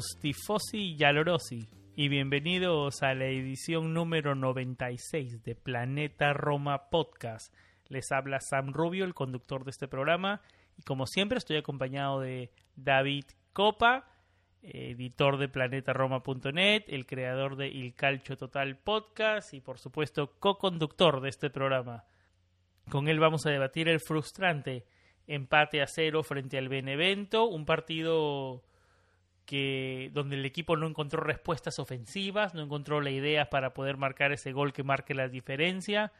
[0.00, 7.54] Tifosi y y bienvenidos a la edición número 96 de Planeta Roma Podcast.
[7.88, 10.40] Les habla Sam Rubio, el conductor de este programa,
[10.78, 14.08] y como siempre estoy acompañado de David Copa,
[14.62, 21.28] editor de planetaroma.net, el creador de Il Calcio Total Podcast y por supuesto co-conductor de
[21.28, 22.04] este programa.
[22.90, 24.86] Con él vamos a debatir el frustrante
[25.26, 28.64] empate a cero frente al Benevento, un partido
[29.46, 34.32] que donde el equipo no encontró respuestas ofensivas, no encontró la idea para poder marcar
[34.32, 36.12] ese gol que marque la diferencia.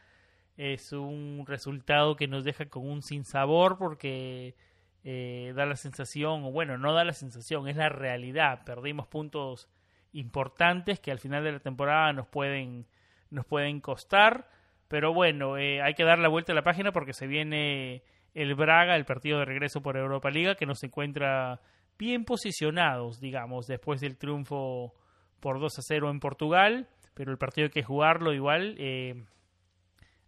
[0.57, 4.55] Es un resultado que nos deja con un sinsabor porque
[5.03, 8.63] eh, da la sensación, o bueno, no da la sensación, es la realidad.
[8.65, 9.69] Perdimos puntos
[10.13, 12.85] importantes que al final de la temporada nos pueden,
[13.29, 14.49] nos pueden costar.
[14.87, 18.53] Pero bueno, eh, hay que dar la vuelta a la página porque se viene el
[18.55, 21.61] Braga, el partido de regreso por Europa Liga, que nos encuentra
[21.97, 24.93] bien posicionados, digamos, después del triunfo
[25.39, 28.75] por 2 a 0 en Portugal, pero el partido hay que jugarlo igual.
[28.77, 29.25] Eh,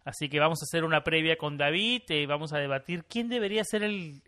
[0.04, 3.64] así que vamos a hacer una previa con David, eh, vamos a debatir quién debería
[3.64, 4.22] ser el,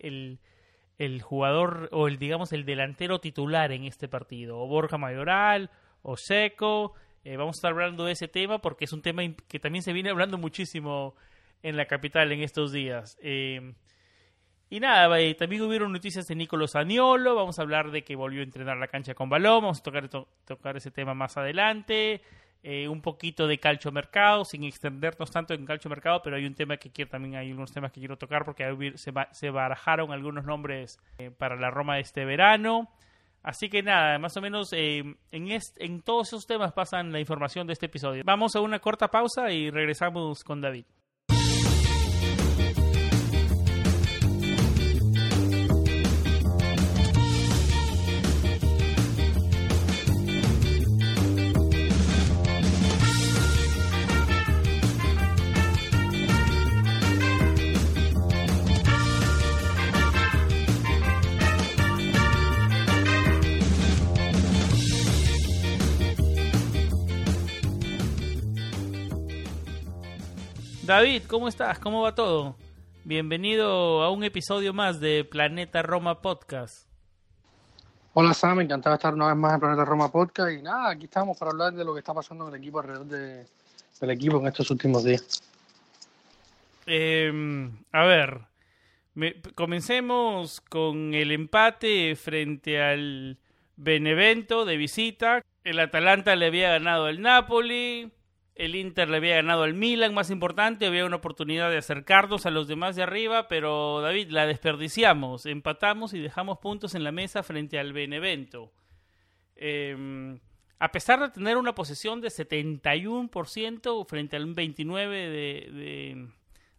[0.98, 5.70] el, jugador o el, digamos, el delantero titular en este partido, o Borja Mayoral,
[6.02, 6.94] o Seco.
[7.24, 9.92] Eh, vamos a estar hablando de ese tema porque es un tema que también se
[9.92, 11.14] viene hablando muchísimo
[11.62, 13.18] en la capital en estos días.
[14.70, 18.44] Y nada, también hubieron noticias de Nicolás Aniolo, vamos a hablar de que volvió a
[18.44, 22.22] entrenar la cancha con balón, vamos a tocar, tocar ese tema más adelante,
[22.62, 26.54] eh, un poquito de calcio mercado, sin extendernos tanto en calcio mercado, pero hay un
[26.54, 30.44] tema que quiero también, hay unos temas que quiero tocar porque se, se barajaron algunos
[30.44, 32.90] nombres eh, para la Roma de este verano.
[33.42, 37.66] Así que nada, más o menos eh, en, en todos esos temas pasan la información
[37.66, 38.22] de este episodio.
[38.26, 40.84] Vamos a una corta pausa y regresamos con David.
[70.88, 71.78] David, ¿cómo estás?
[71.78, 72.56] ¿Cómo va todo?
[73.04, 76.88] Bienvenido a un episodio más de Planeta Roma Podcast.
[78.14, 81.04] Hola Sam, encantado de estar una vez más en Planeta Roma Podcast y nada, aquí
[81.04, 83.46] estamos para hablar de lo que está pasando en el equipo alrededor de,
[84.00, 85.42] del equipo en estos últimos días.
[86.86, 88.40] Eh, a ver,
[89.12, 93.36] me, comencemos con el empate frente al
[93.76, 95.44] Benevento de visita.
[95.64, 98.10] El Atalanta le había ganado al Napoli,
[98.58, 102.50] el Inter le había ganado al Milan, más importante, había una oportunidad de acercarnos a
[102.50, 107.44] los demás de arriba, pero David, la desperdiciamos, empatamos y dejamos puntos en la mesa
[107.44, 108.72] frente al Benevento.
[109.54, 110.38] Eh,
[110.80, 115.30] a pesar de tener una posesión de 71% frente al 29% de,
[115.72, 116.28] de,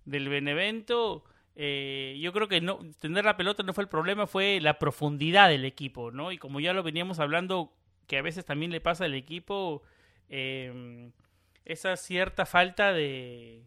[0.03, 1.23] del Benevento,
[1.55, 5.47] eh, yo creo que no tener la pelota no fue el problema, fue la profundidad
[5.47, 6.33] del equipo, ¿no?
[6.33, 7.73] Y como ya lo veníamos hablando,
[8.05, 9.83] que a veces también le pasa al equipo,
[10.29, 11.11] eh,
[11.69, 13.63] esa cierta falta de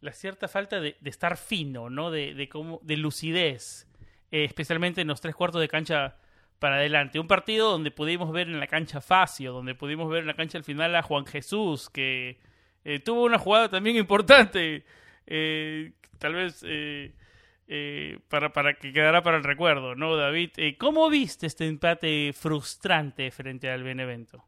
[0.00, 2.10] la cierta falta de, de estar fino, ¿no?
[2.10, 3.88] De, de, cómo, de lucidez,
[4.30, 6.16] eh, especialmente en los tres cuartos de cancha
[6.58, 7.20] para adelante.
[7.20, 10.58] Un partido donde pudimos ver en la cancha Facio, donde pudimos ver en la cancha
[10.58, 12.38] al final a Juan Jesús, que
[12.84, 14.84] eh, tuvo una jugada también importante,
[15.26, 17.12] eh, tal vez eh,
[18.28, 20.50] para, para que quedara para el recuerdo, ¿no, David?
[20.78, 24.44] ¿Cómo viste este empate frustrante frente al Benevento?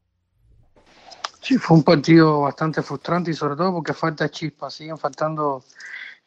[1.41, 5.63] Sí, fue un partido bastante frustrante y sobre todo porque falta chispa, siguen faltando,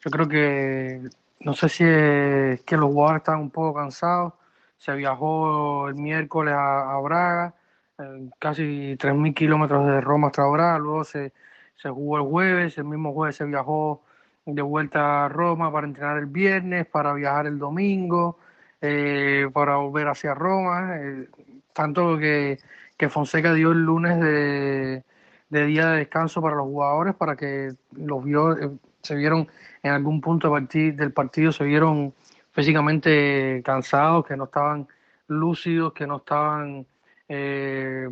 [0.00, 1.02] yo creo que,
[1.40, 4.32] no sé si es que los jugadores están un poco cansados,
[4.78, 7.54] se viajó el miércoles a, Braga,
[7.98, 11.32] eh, casi 3.000 kilómetros de Roma hasta Braga, luego se,
[11.76, 14.02] se jugó el jueves, el mismo jueves se viajó
[14.46, 18.38] de vuelta a Roma para entrenar el viernes, para viajar el domingo,
[18.80, 21.28] eh, para volver hacia Roma, eh,
[21.72, 22.58] tanto que,
[22.96, 25.02] que, Fonseca dio el lunes de,
[25.50, 28.70] día de descanso para los jugadores, para que los vio, eh,
[29.02, 29.48] se vieron
[29.82, 32.14] en algún punto del partido, se vieron
[32.52, 34.86] físicamente cansados, que no estaban
[35.28, 36.86] lúcidos, que no estaban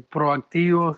[0.09, 0.97] proactivos,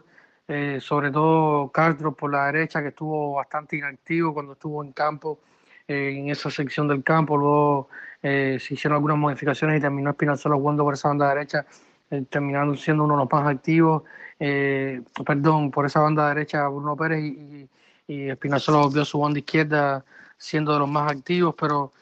[0.78, 5.40] sobre todo Castro por la derecha, que estuvo bastante inactivo cuando estuvo en campo
[5.88, 7.88] en esa sección del campo, luego
[8.22, 11.66] eh, se hicieron algunas modificaciones y terminó Espinazola jugando por esa banda derecha,
[12.12, 14.04] eh, terminando siendo uno de los más activos,
[14.38, 17.68] eh, perdón, por esa banda derecha Bruno Pérez y,
[18.06, 20.04] y, Espinazola volvió su banda izquierda
[20.38, 21.92] siendo de los más activos, pero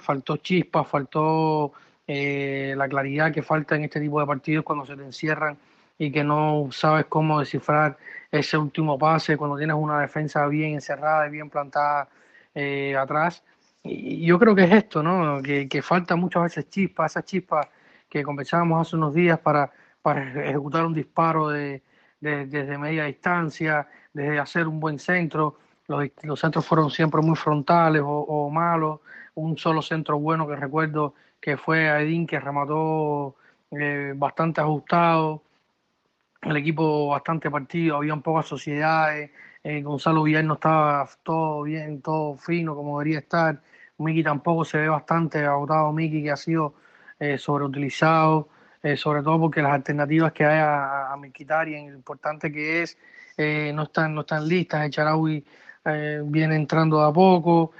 [0.00, 1.72] faltó chispa, faltó
[2.06, 5.58] la claridad que falta en este tipo de partidos cuando se te encierran
[6.00, 7.98] y que no sabes cómo descifrar
[8.32, 12.08] ese último pase, cuando tienes una defensa bien encerrada y bien plantada
[12.54, 13.42] eh, atrás.
[13.82, 15.42] Y yo creo que es esto, ¿no?
[15.42, 17.68] Que, falta muchas veces chispa, esa chispa
[18.10, 19.72] que conversábamos hace unos días para,
[20.02, 21.82] para ejecutar un disparo de,
[22.20, 25.56] desde media distancia, desde hacer un buen centro.
[25.86, 29.00] Los, los centros fueron siempre muy frontales o, malos.
[29.34, 33.36] Un solo centro bueno que recuerdo que fue a Edín que remató
[33.70, 35.42] eh, bastante ajustado.
[36.42, 39.30] El equipo bastante partido, había pocas sociedades.
[39.62, 43.62] Eh, Gonzalo Villar no estaba todo bien, todo fino como debería estar.
[43.98, 45.92] Miki tampoco se ve bastante agotado.
[45.92, 46.74] Miki que ha sido
[47.20, 48.48] eh, sobreutilizado,
[48.82, 52.96] eh, sobre todo porque las alternativas que hay a, a y lo importante que es,
[53.36, 54.86] eh, no, están, no están listas.
[54.86, 55.44] El Charaui
[56.24, 57.72] viene entrando a poco.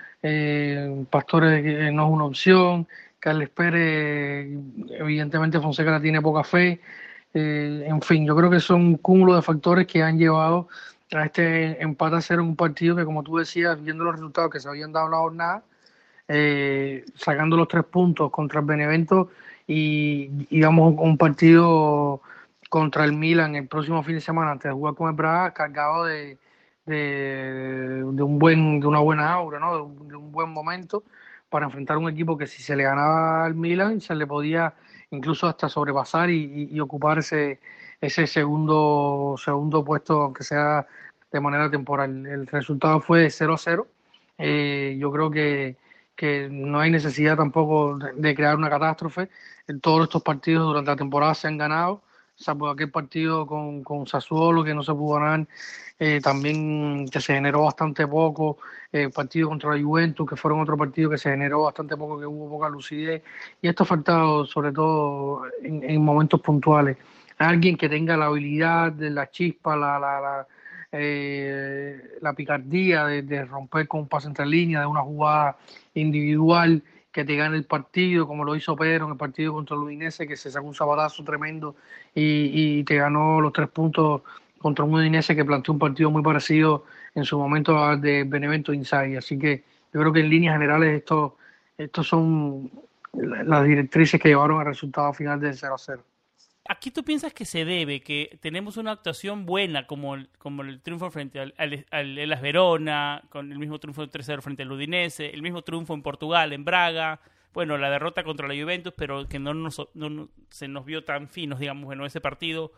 [1.10, 2.86] Pastores no es una opción.
[3.18, 4.48] Carles Pérez,
[4.90, 6.80] evidentemente Fonseca la tiene poca fe.
[7.32, 10.68] en fin, yo creo que son un cúmulo de factores que han llevado
[11.12, 14.60] a este empate a ser un partido que, como tú decías, viendo los resultados que
[14.60, 15.62] se habían dado en la jornada,
[16.32, 19.30] eh, sacando los tres puntos contra el Benevento
[19.66, 22.22] y digamos un partido
[22.68, 26.04] contra el Milan el próximo fin de semana antes de jugar con el Braga cargado
[26.04, 26.38] de,
[26.86, 29.74] de, un buen de una buena aura ¿no?
[29.74, 31.02] de, un, buen momento
[31.48, 34.72] para enfrentar un equipo que si se le ganaba al Milan se le podía
[35.10, 37.58] incluso hasta sobrepasar y, ocupar ese,
[38.00, 40.86] ese segundo segundo puesto aunque sea
[41.32, 43.84] de manera temporal el resultado fue 0-0
[44.38, 45.89] eh, yo creo que
[46.20, 49.30] que no hay necesidad tampoco de, crear una catástrofe.
[49.66, 52.02] En todos estos partidos durante la temporada se han ganado,
[52.34, 55.46] salvo aquel partido con, con Sassuolo que no se pudo ganar,
[55.98, 58.58] eh, también que se generó bastante poco,
[58.92, 62.20] el eh, partido contra la Juventus, que fueron otro partido que se generó bastante poco,
[62.20, 63.22] que hubo poca lucidez,
[63.62, 66.98] y esto ha faltado sobre todo en, momentos puntuales.
[67.38, 70.46] Alguien que tenga la habilidad la chispa, la, la, la
[70.92, 75.56] eh, la picardía de, romper con un pase entre líneas, de una jugada
[75.94, 76.82] individual
[77.12, 80.26] que te gane el partido, como lo hizo Pedro en el partido contra el Udinese,
[80.26, 81.76] que se sacó un sabadazo tremendo
[82.14, 84.22] y, te ganó los tres puntos
[84.58, 86.84] contra un Udinese que planteó un partido muy parecido
[87.14, 89.18] en su momento al de Benevento Inside.
[89.18, 91.36] Así que yo creo que en líneas generales esto,
[91.76, 92.70] estos son
[93.12, 96.04] las directrices que llevaron al resultado final del 0 a 0
[96.70, 100.80] aquí tú piensas que se debe, que tenemos una actuación buena como el, como el
[100.80, 105.30] triunfo frente al, al, Elas Verona, con el mismo triunfo de 3-0 frente al Udinese,
[105.30, 107.20] el mismo triunfo en Portugal, en Braga,
[107.52, 111.28] bueno, la derrota contra la Juventus, pero que no, nos, no, se nos vio tan
[111.28, 112.70] finos, digamos, bueno, ese partido.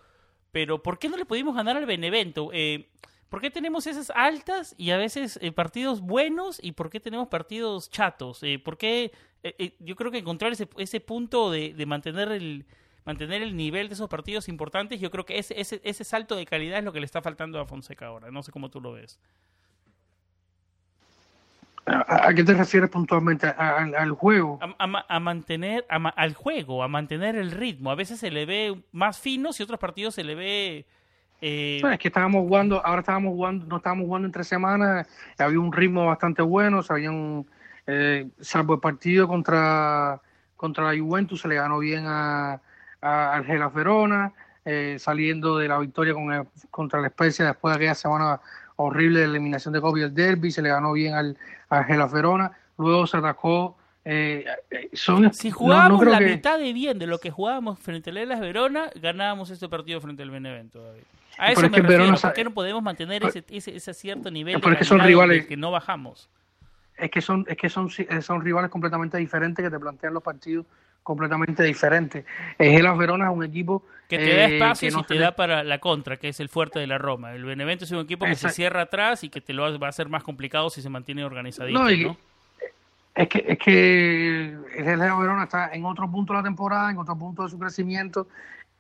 [0.53, 2.49] Pero ¿por qué no le pudimos ganar al Benevento?
[2.55, 2.89] Eh,
[3.29, 7.29] ¿Por qué tenemos esas altas y a veces eh, partidos buenos y por qué tenemos
[7.29, 8.43] partidos chatos?
[8.43, 9.13] Eh, ¿Por qué?
[9.43, 12.65] Eh, yo creo que encontrar ese, ese punto de, de mantener el,
[13.05, 16.47] mantener el nivel de esos partidos importantes, yo creo que ese, ese, ese salto de
[16.47, 18.31] calidad es lo que le está faltando a Fonseca ahora.
[18.31, 19.19] No sé cómo tú lo ves.
[21.85, 23.49] ¿A, qué te refieres puntualmente?
[23.49, 24.61] ¿Al juego?
[24.79, 27.91] A, mantener, al juego, a mantener el ritmo.
[27.91, 30.87] A veces se le ve más fino, y otros partidos se le ve...
[31.41, 31.83] Eh...
[31.93, 35.73] es que estábamos jugando, ahora estábamos jugando, no estábamos jugando en tres semanas, había un
[35.73, 37.45] ritmo bastante bueno, se habían,
[37.89, 40.21] eh, salvo el partido contra,
[40.57, 42.61] contra la Juventus, se le ganó bien a,
[43.03, 44.33] a Argela Verona,
[44.65, 48.41] eh, saliendo de la victoria con contra la Especia después de aquella semana
[48.77, 51.37] horrible de eliminación de Kobe el derby, se le ganó bien al
[51.69, 53.77] a Argela Verona, luego se atacó.
[54.05, 58.21] Eh, eh, son, si jugábamos la mitad de bien de lo que jugábamos frente a
[58.21, 60.85] Elas Verona, ganábamos este partido frente al Benevento,
[61.39, 64.85] A eso me refiero, ¿por qué no podemos mantener ese, ese, cierto nivel de que
[64.85, 66.29] son rivales que no bajamos?
[66.97, 70.67] Es que son es que son, son rivales completamente diferentes que te plantean los partidos
[71.03, 72.25] completamente diferente.
[72.59, 75.79] El Verona es un equipo que te da eh, espacio y te da para la
[75.79, 77.33] contra, que es el fuerte de la Roma.
[77.33, 79.91] El Benevento es un equipo que se cierra atrás y que te lo va a
[79.91, 82.17] hacer más complicado si se mantiene organizadito.
[83.15, 86.97] Es que, es que el Leo Verona está en otro punto de la temporada, en
[86.97, 88.27] otro punto de su crecimiento,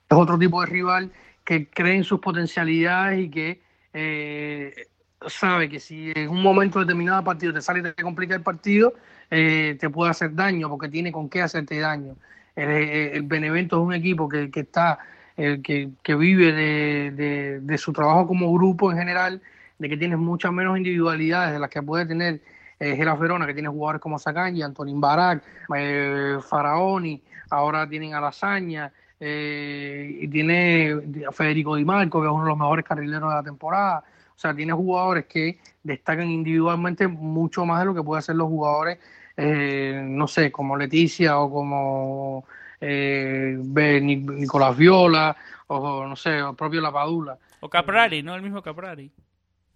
[0.09, 1.13] es otro tipo de rival
[1.45, 3.61] que cree en sus potencialidades y que
[3.93, 4.87] eh,
[5.27, 8.43] sabe que si en un momento determinado del partido te sale y te complica el
[8.43, 8.95] partido,
[9.33, 12.15] eh, te puede hacer daño porque tiene con qué hacerte daño.
[12.55, 14.99] El, Benevento es un equipo que, que está,
[15.37, 19.41] que, que, vive de, de, su trabajo como grupo en general,
[19.79, 22.41] de que tiene muchas menos individualidades de las que puede tener
[22.79, 25.43] eh, Geras Verona, que tiene jugadores como Sacanji, Antonín Barak,
[25.77, 30.97] eh, Faraoni, ahora tienen a Lasaña, eh, y tiene
[31.29, 34.03] a Federico Di Marco, que es uno de los mejores carrileros de la temporada.
[34.35, 38.49] O sea, tiene jugadores que destacan individualmente mucho más de lo que pueden hacer los
[38.49, 38.99] jugadores,
[39.37, 42.45] eh, no sé, como Leticia o como
[42.81, 45.37] eh, Nicolás Viola
[45.69, 47.39] o no sé, el propio Lapadula.
[47.61, 48.35] O Caprari, ¿no?
[48.35, 49.11] El mismo Caprari.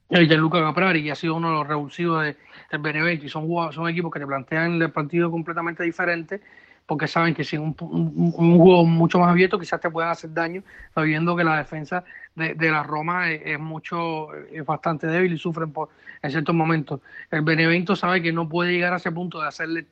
[0.09, 2.37] El Gianluca Caprari, que ha sido uno de los revulsivos de,
[2.71, 6.41] del Benevento, y son, son equipos que te plantean el partido completamente diferente
[6.87, 10.63] porque saben que si un, un, juego mucho más abierto quizás te puedan hacer daño,
[10.95, 12.05] sabiendo que la defensa
[12.37, 15.89] de, la Roma es, mucho, es bastante débil y sufren por,
[16.23, 17.01] en ciertos momentos.
[17.31, 19.87] El Benevento sabe que no puede llegar a ese punto de hacerle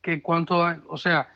[0.00, 1.28] que cuánto, o sea,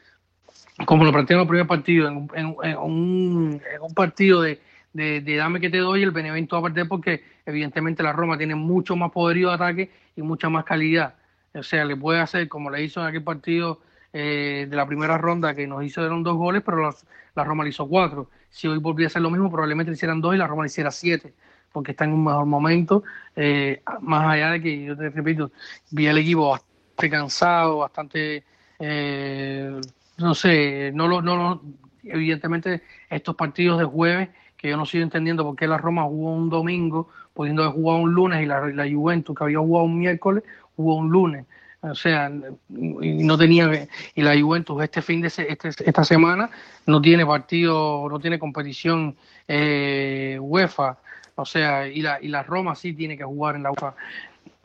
[0.84, 2.46] como lo plantearon en el primer partido, en,
[2.78, 3.60] un,
[3.94, 4.60] partido de,
[4.92, 8.56] de, dame que te doy, el Benevento va a perder porque evidentemente la Roma tiene
[8.56, 11.14] mucho más poderío de ataque y mucha más calidad.
[11.54, 13.80] O sea, le puede hacer como le hizo en aquel partido
[14.18, 16.90] eh, de la primera ronda que nos hizo dieron dos goles, pero
[17.34, 18.30] la Roma le hizo cuatro.
[18.48, 20.68] Si hoy volviera a hacer lo mismo, probablemente le hicieran dos y la Roma le
[20.68, 21.34] hiciera siete,
[21.70, 23.04] porque está en un mejor momento.
[23.34, 25.50] Eh, más allá de que, yo te repito,
[25.90, 28.42] vi el equipo bastante cansado, bastante,
[28.78, 29.78] eh,
[30.16, 31.60] no sé, no lo, no
[32.02, 36.32] evidentemente estos partidos de jueves que yo no sigo entendiendo por qué la Roma jugó
[36.32, 40.42] un domingo, pudiendo haber jugado un lunes, y la Juventus, que había jugado un miércoles,
[40.74, 41.44] jugó un lunes.
[41.90, 42.30] O sea,
[42.70, 46.50] y no tenía y la Juventus este fin de este, esta semana
[46.86, 49.16] no tiene partido, no tiene competición
[49.48, 50.98] eh, UEFA,
[51.36, 53.94] o sea, y la y la Roma sí tiene que jugar en la UEFA.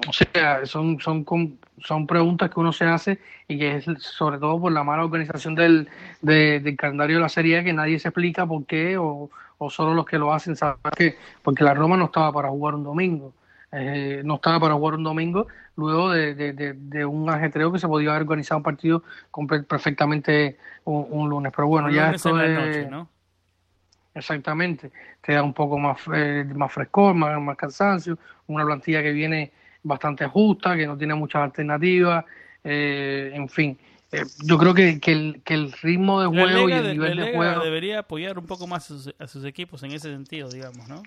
[0.07, 1.25] O sea, son son
[1.83, 5.55] son preguntas que uno se hace y que es sobre todo por la mala organización
[5.55, 5.89] del,
[6.21, 10.05] del calendario de la Serie que nadie se explica por qué o, o solo los
[10.05, 13.33] que lo hacen saben que porque la Roma no estaba para jugar un domingo.
[13.73, 15.47] Eh, no estaba para jugar un domingo,
[15.77, 19.03] luego de, un ajetreo que se podía haber organizado un partido
[19.67, 21.53] perfectamente un, lunes.
[21.55, 22.87] Pero bueno, ya esto es...
[24.13, 29.13] Exactamente, te da un poco más, eh, más frescor, más, más cansancio, una plantilla que
[29.13, 32.25] viene bastante justa, que no tiene muchas alternativas,
[32.61, 33.77] eh, en fin.
[34.43, 37.63] yo creo que, que, el, que el ritmo de juego y el nivel de, juego
[37.63, 41.01] debería apoyar un poco más a sus, equipos en ese sentido, digamos, ¿no?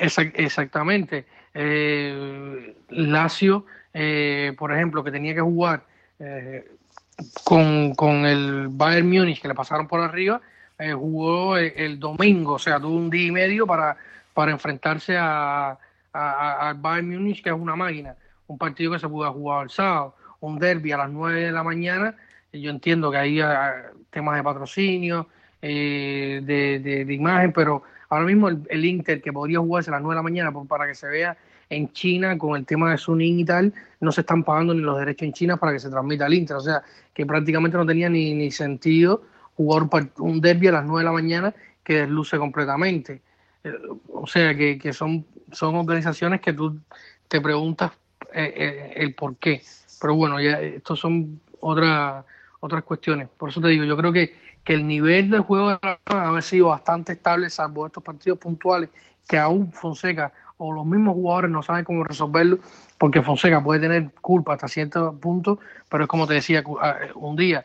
[0.00, 1.26] Exactamente.
[1.54, 5.82] Eh, Lazio, eh, por ejemplo, que tenía que jugar
[6.18, 6.66] eh,
[7.44, 10.40] con, con, el Bayern Múnich, que le pasaron por arriba,
[10.78, 13.96] eh, jugó el, domingo, o sea, tuvo un día y medio para,
[14.32, 15.78] para enfrentarse a,
[16.12, 18.16] al Bayern Múnich, que es una máquina.
[18.46, 21.62] Un partido que se pudo jugar el sábado, un derby a las 9 de la
[21.62, 22.16] mañana.
[22.52, 23.40] Yo entiendo que hay
[24.10, 25.28] temas de patrocinio,
[25.60, 30.16] de, de imagen, pero Ahora mismo el, Inter, que podría jugarse a las 9 de
[30.16, 31.34] la mañana para que se vea
[31.70, 34.98] en China con el tema de Suning y tal, no se están pagando ni los
[34.98, 36.58] derechos en China para que se transmita al Inter.
[36.58, 36.82] O sea,
[37.14, 39.22] que prácticamente no tenía ni, ni sentido
[39.56, 39.88] jugar
[40.18, 43.22] un derby a las 9 de la mañana que desluce completamente.
[43.64, 43.72] Eh,
[44.12, 46.80] o sea, que, que son, son organizaciones que tú
[47.28, 47.92] te preguntas
[48.34, 49.62] eh, eh, el por qué.
[50.02, 52.26] Pero bueno, ya estos son otras
[52.60, 53.28] otras cuestiones.
[53.36, 55.98] Por eso te digo, yo creo que que el nivel del juego de la
[56.36, 58.90] ha sido bastante estable, salvo estos partidos puntuales,
[59.28, 62.58] que aún Fonseca o los mismos jugadores no saben cómo resolverlo,
[62.96, 66.62] porque Fonseca puede tener culpa hasta cierto punto, pero es como te decía
[67.16, 67.64] un día,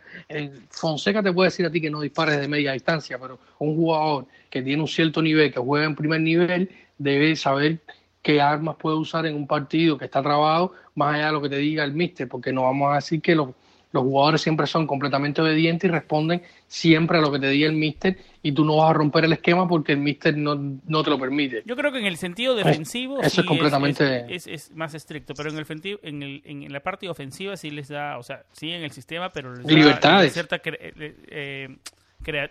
[0.71, 4.25] Fonseca te puede decir a ti que no dispares de media distancia, pero un jugador
[4.49, 7.79] que tiene un cierto nivel, que juega en primer nivel, debe saber
[8.23, 11.49] qué armas puede usar en un partido que está trabado, más allá de lo que
[11.49, 13.49] te diga el míster, porque no vamos a decir que los
[13.97, 17.75] los jugadores siempre son completamente obedientes y responden siempre a lo que te diga el
[17.75, 21.09] míster y tú no vas a romper el esquema porque el míster no, no te
[21.09, 21.63] lo permite.
[21.65, 25.57] Yo creo que en el sentido defensivo eso es completamente es, más estricto, pero en
[25.57, 28.91] el, en, el, en la parte ofensiva sí les da, o sea, sí en el
[28.91, 31.75] sistema, pero les da cierta eh,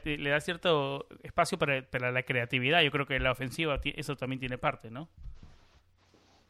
[0.05, 2.83] le da cierto espacio para, para la creatividad.
[2.83, 5.09] Yo creo que la ofensiva eso también tiene parte, ¿no?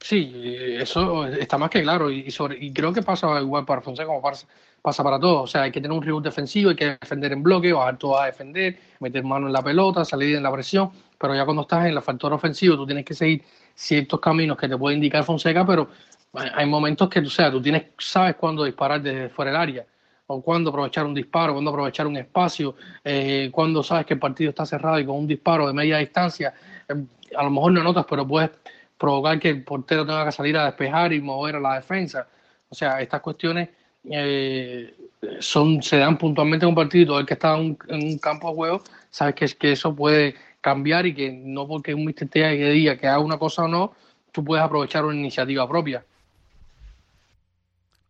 [0.00, 0.32] Sí,
[0.78, 4.22] eso está más que claro y, sobre, y creo que pasa igual para Fonseca como
[4.22, 4.46] pasa,
[4.82, 5.44] pasa para todos.
[5.44, 8.18] O sea, hay que tener un reboot defensivo, hay que defender en bloque, bajar todo
[8.18, 11.86] a defender, meter mano en la pelota, salir en la presión, pero ya cuando estás
[11.86, 13.42] en el factor ofensivo tú tienes que seguir
[13.74, 15.88] ciertos caminos que te puede indicar Fonseca, pero
[16.34, 19.86] hay momentos que, o sea, tú tienes, sabes cuándo disparar desde fuera del área,
[20.28, 22.74] o cuándo aprovechar un disparo, cuándo aprovechar un espacio,
[23.04, 26.52] eh, cuándo sabes que el partido está cerrado y con un disparo de media distancia,
[26.88, 26.94] eh,
[27.36, 28.50] a lo mejor no notas, pero puedes
[28.98, 32.26] provocar que el portero tenga que salir a despejar y mover a la defensa.
[32.68, 33.68] O sea, estas cuestiones
[34.10, 34.94] eh,
[35.40, 38.54] son, se dan puntualmente en un partido todo el que está en un, campo de
[38.54, 42.96] juego sabes que, que eso puede cambiar y que no porque un mister te diga
[42.96, 43.92] que haga una cosa o no,
[44.32, 46.04] tú puedes aprovechar una iniciativa propia.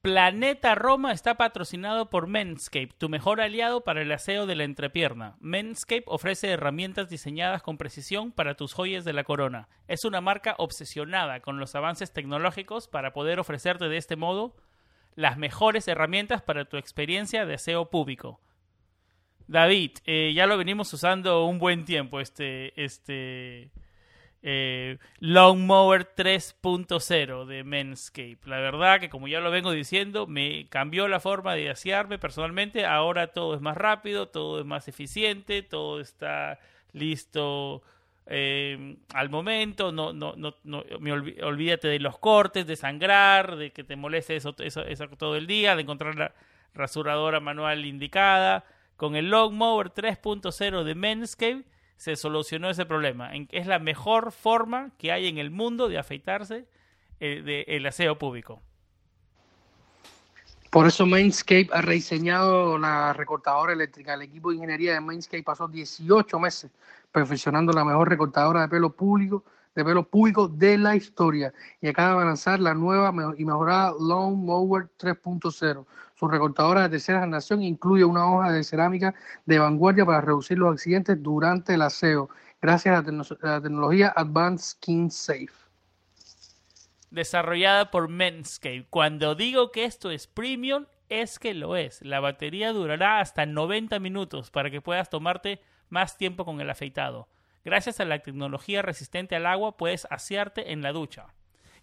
[0.07, 5.35] Planeta Roma está patrocinado por Menscape, tu mejor aliado para el aseo de la entrepierna.
[5.41, 9.69] Menscape ofrece herramientas diseñadas con precisión para tus joyas de la corona.
[9.89, 14.55] Es una marca obsesionada con los avances tecnológicos para poder ofrecerte de este modo
[15.17, 18.41] las mejores herramientas para tu experiencia de aseo público.
[19.49, 23.73] David, eh, ya lo venimos usando un buen tiempo este, este,
[24.49, 28.39] eh, Lawnmower 3.0 de Manscape.
[28.45, 32.87] La verdad que como ya lo vengo diciendo, me cambió la forma de asearme personalmente.
[32.87, 36.61] Ahora todo es más rápido, todo es más eficiente, todo está
[36.93, 37.83] listo
[38.27, 39.91] eh, al momento.
[39.91, 44.37] No, no, no, no me olvídate de los cortes, de sangrar, de que te moleste
[44.37, 46.33] eso, todo el día, de encontrar la
[46.73, 48.65] rasuradora manual indicada.
[48.97, 51.65] Con el Lawnmower 3.0 de Manscaped
[51.97, 53.31] se solucionó ese problema.
[53.51, 56.67] Es la mejor forma que hay en el mundo de afeitarse
[57.21, 58.61] eh, de, el aseo público.
[60.71, 64.15] Por eso Mainscape ha rediseñado la recortadora eléctrica.
[64.15, 66.71] El equipo de ingeniería de Mainscape pasó 18 meses
[67.11, 69.43] perfeccionando la mejor recortadora de pelo público
[69.77, 74.35] de pelo público de la historia y acaba de lanzar la nueva y mejorada Long
[74.35, 75.85] Mower 3.0.
[76.19, 80.73] Su recortadora de tercera generación incluye una hoja de cerámica de vanguardia para reducir los
[80.73, 82.31] accidentes durante el aseo,
[82.63, 85.53] gracias a la, tecnología Advanced Skin Safe.
[87.11, 88.87] Desarrollada por Menscape.
[88.89, 92.01] Cuando digo que esto es premium, es que lo es.
[92.01, 97.29] La batería durará hasta 90 minutos para que puedas tomarte más tiempo con el afeitado.
[97.63, 101.27] Gracias a la tecnología resistente al agua puedes asearte en la ducha.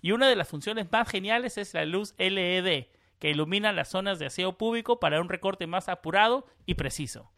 [0.02, 2.88] Y una de las funciones más geniales es la luz LED,
[3.24, 7.32] que ilumina las zonas de aseo público para un recorte más apurado y preciso.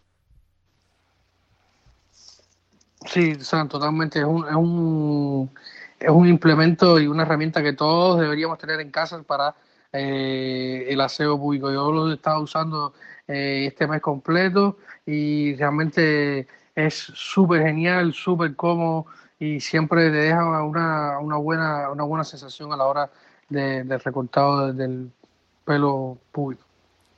[3.06, 3.34] Sí,
[3.70, 4.18] totalmente.
[4.18, 5.52] Es un, es, un,
[6.00, 9.54] es un implemento y una herramienta que todos deberíamos tener en casa para
[9.94, 11.72] eh, el aseo público.
[11.72, 12.96] Yo lo he estado usando
[13.28, 19.06] eh, este mes completo y realmente es súper genial, súper cómodo
[19.38, 23.12] y siempre te deja una, una, buena, una buena sensación a la hora
[23.50, 25.12] de, del recortado del
[25.66, 26.64] pelo público.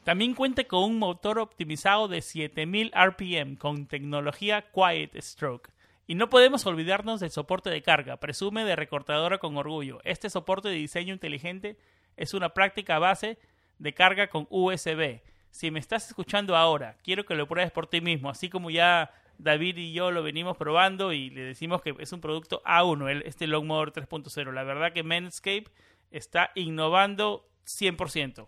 [0.04, 5.70] También cuenta con un motor optimizado de 7000 RPM con tecnología Quiet Stroke.
[6.08, 10.00] Y no podemos olvidarnos del soporte de carga, presume de recortadora con orgullo.
[10.06, 11.78] Este soporte de diseño inteligente
[12.16, 13.38] es una práctica base
[13.80, 15.20] de carga con USB.
[15.52, 19.12] Si me estás escuchando ahora, quiero que lo pruebes por ti mismo, así como ya
[19.38, 23.22] David y yo lo venimos probando y le decimos que es un producto A1, el,
[23.24, 24.54] este Longmower 3.0.
[24.54, 25.66] La verdad que Manscape
[26.12, 28.48] está innovando 100%.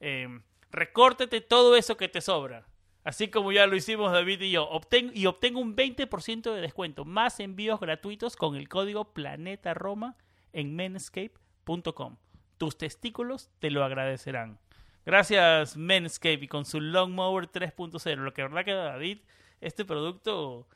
[0.00, 0.40] Eh,
[0.70, 2.66] recórtete todo eso que te sobra.
[3.04, 4.68] Así como ya lo hicimos David y yo.
[4.68, 7.04] Obten, y obtengo un 20% de descuento.
[7.04, 10.16] Más envíos gratuitos con el código Planeta Roma
[10.52, 12.16] en menscape.com.
[12.58, 14.58] Tus testículos te lo agradecerán.
[15.04, 18.16] Gracias Manscape y con su Longmower 3.0.
[18.16, 19.18] Lo que verdad que David
[19.60, 20.66] este producto,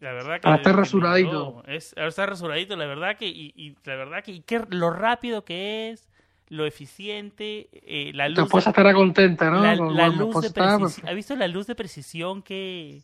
[0.00, 0.48] la verdad que...
[0.48, 1.62] Ah, está rasuradito.
[1.66, 6.08] Es, está rasuradito, la verdad que, y, la verdad que, y lo rápido que es,
[6.48, 8.36] lo eficiente, eh, la luz...
[8.36, 9.60] Tu esposa estará contenta, ¿no?
[9.60, 11.08] La, luz de precisión.
[11.08, 13.02] ¿Ha visto la luz de precisión que...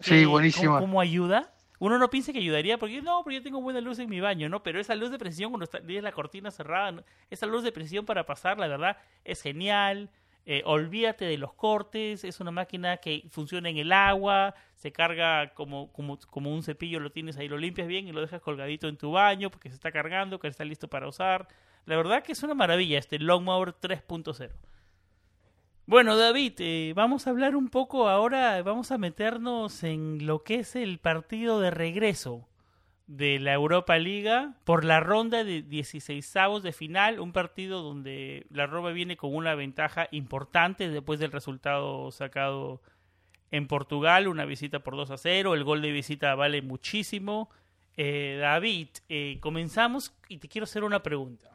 [0.00, 0.80] sí, buenísima.
[0.80, 1.52] Cómo, ayuda?
[1.78, 4.48] Uno no piensa que ayudaría porque no, porque yo tengo buena luz en mi baño,
[4.48, 4.62] ¿no?
[4.62, 8.04] Pero esa luz de precisión cuando está, tienes la cortina cerrada, esa luz de precisión
[8.04, 10.10] para pasar, la verdad, es genial.
[10.46, 15.52] Eh, olvídate de los cortes, es una máquina que funciona en el agua, se carga
[15.54, 18.88] como, como, como un cepillo, lo tienes ahí, lo limpias bien y lo dejas colgadito
[18.88, 21.46] en tu baño porque se está cargando, que está listo para usar.
[21.90, 24.52] La verdad que es una maravilla este Longmower 3.0.
[25.86, 30.60] Bueno, David, eh, vamos a hablar un poco ahora, vamos a meternos en lo que
[30.60, 32.46] es el partido de regreso
[33.08, 38.68] de la Europa Liga por la ronda de 16 de final, un partido donde la
[38.68, 42.82] Roma viene con una ventaja importante después del resultado sacado
[43.50, 47.50] en Portugal, una visita por 2 a 0, el gol de visita vale muchísimo.
[47.96, 51.50] Eh, David, eh, comenzamos y te quiero hacer una pregunta.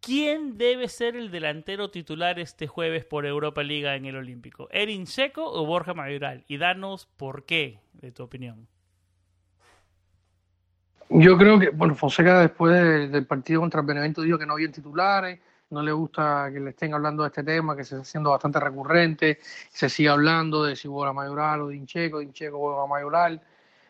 [0.00, 4.68] ¿Quién debe ser el delantero titular este jueves por Europa Liga en el Olímpico?
[4.70, 6.44] ¿Erin Seco o Borja Mayoral?
[6.46, 8.68] Y danos por qué, de tu opinión.
[11.10, 15.40] Yo creo que, bueno, Fonseca después del partido contra Benevento dijo que no había titulares,
[15.70, 18.60] no le gusta que le estén hablando de este tema, que se está haciendo bastante
[18.60, 19.38] recurrente,
[19.70, 23.40] se sigue hablando de si Bola Mayoral o Dincheco, Dincheco Bola Mayoral.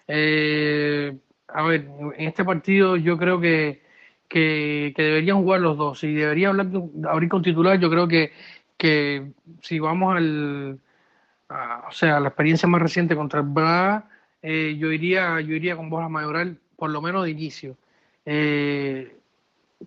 [0.07, 1.17] Eh,
[1.49, 3.83] a ver, en este partido yo creo que,
[4.29, 6.01] que, deberían jugar los dos.
[6.01, 6.69] Si debería hablar,
[7.09, 8.33] abrir con titular, yo creo que,
[8.77, 10.79] que si vamos al,
[11.51, 14.09] o sea, la experiencia más reciente contra el Braga,
[14.43, 17.77] eh, yo iría yo iría con Bola Mayoral por lo menos de inicio.
[18.25, 19.17] Eh,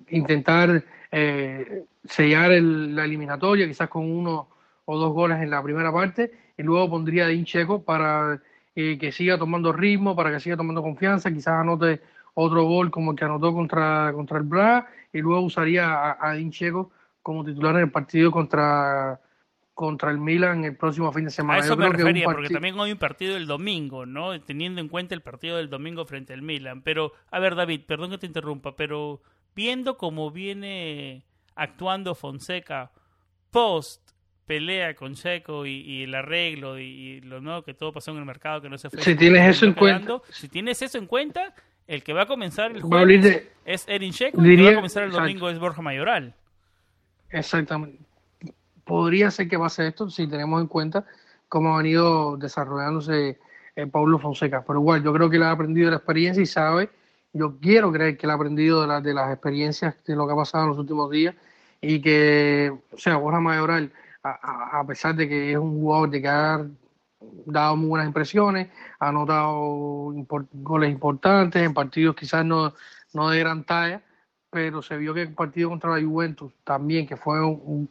[0.10, 4.50] intentar eh, sellar la eliminatoria, quizás con uno
[4.86, 8.42] o dos goles en la primera parte, y luego pondría a Din Checo para
[8.76, 12.02] eh, que siga tomando ritmo, para que siga tomando confianza, quizás anote
[12.34, 16.34] otro gol como el que anotó contra, contra el Braga, y luego usaría a, a
[16.34, 16.92] Din Checo
[17.22, 19.20] como titular en el partido contra
[19.74, 21.60] contra el Milan el próximo fin de semana.
[21.60, 24.40] A eso me refería, porque también hay un partido el domingo, ¿no?
[24.42, 26.84] Teniendo en cuenta el partido del domingo frente al Milan.
[26.84, 29.22] Pero, a ver, David, perdón que te interrumpa, pero
[29.56, 32.92] viendo cómo viene actuando Fonseca
[33.50, 34.12] post
[34.46, 38.62] pelea con Checo y, el arreglo y, lo nuevo que todo pasó en el mercado
[38.62, 39.02] que no se fue.
[39.02, 40.22] Si tienes eso en cuenta.
[40.30, 41.56] Si tienes eso en cuenta,
[41.92, 45.04] el que va a comenzar el jueves es Erin Checo el que va a comenzar
[45.04, 46.34] el domingo es Borja Mayoral.
[47.30, 48.00] Exactamente.
[48.86, 51.06] Podría ser que pase esto si tenemos en cuenta
[51.50, 53.40] cómo ha venido desarrollándose
[53.76, 54.64] eh, Paulo Fonseca.
[54.66, 56.90] Pero igual, yo creo que él ha aprendido la experiencia y sabe
[57.34, 60.36] yo quiero creer que él ha aprendido de, de las experiencias de lo que ha
[60.36, 61.36] pasado en los últimos días
[61.82, 63.92] y que, o sea, Borja Mayoral,
[64.24, 66.66] a, pesar de que es un jugador de que ha
[67.46, 70.14] dado muy buenas impresiones, ha anotado
[70.54, 72.74] goles importantes en partidos quizás no,
[73.14, 74.02] no de gran talla,
[74.50, 77.90] pero se vio que el partido contra la Juventus también, que fue un,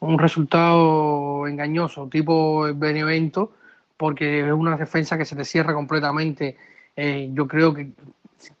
[0.00, 3.52] un, resultado engañoso, tipo Benevento,
[3.96, 6.56] porque es una defensa que se te cierra completamente.
[6.96, 7.92] Eh, yo creo que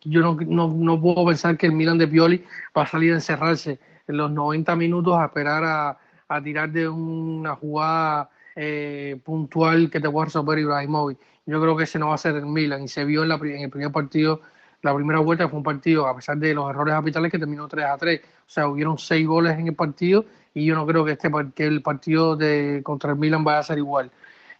[0.04, 2.44] yo no, no, no, puedo pensar que el Milan de Pioli
[2.76, 5.98] va a salir a encerrarse en los 90 minutos a esperar a,
[6.28, 11.18] a tirar de una jugada eh, puntual que te pueda resolver Ibrahimovic.
[11.46, 13.36] Yo creo que ese no va a ser el Milan y se vio en, la,
[13.36, 14.40] en el primer partido,
[14.82, 17.86] la primera vuelta fue un partido, a pesar de los errores capitales, que terminó 3
[17.86, 18.20] a 3.
[18.20, 21.66] O sea, hubieron 6 goles en el partido y yo no creo que, este, que
[21.66, 24.10] el partido de, contra el Milan vaya a ser igual.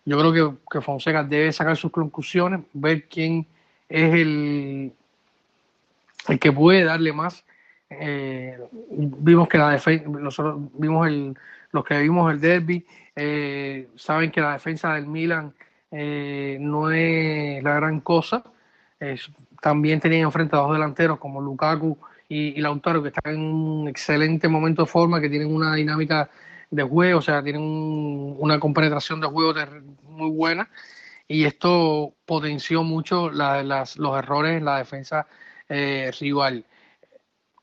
[0.07, 3.47] Yo creo que, que Fonseca debe sacar sus conclusiones, ver quién
[3.89, 4.93] es el,
[6.29, 7.45] el que puede darle más.
[7.91, 8.59] Eh,
[8.91, 11.37] vimos que la defensa, nosotros vimos el,
[11.75, 15.53] los que vimos el derby, eh, saben que la defensa del Milan
[15.91, 18.45] eh, no es la gran cosa.
[19.61, 24.49] también tenían enfrente a dos delanteros como Lukaku y, Lautaro, que están en un excelente
[24.49, 26.31] momento de forma, que tienen una dinámica
[26.71, 27.63] de juego, o sea, tienen
[28.39, 29.55] una compenetración de juego
[30.09, 30.71] muy buena.
[31.27, 35.27] Y esto potenció mucho las, los errores en la defensa
[35.69, 36.65] eh, rival.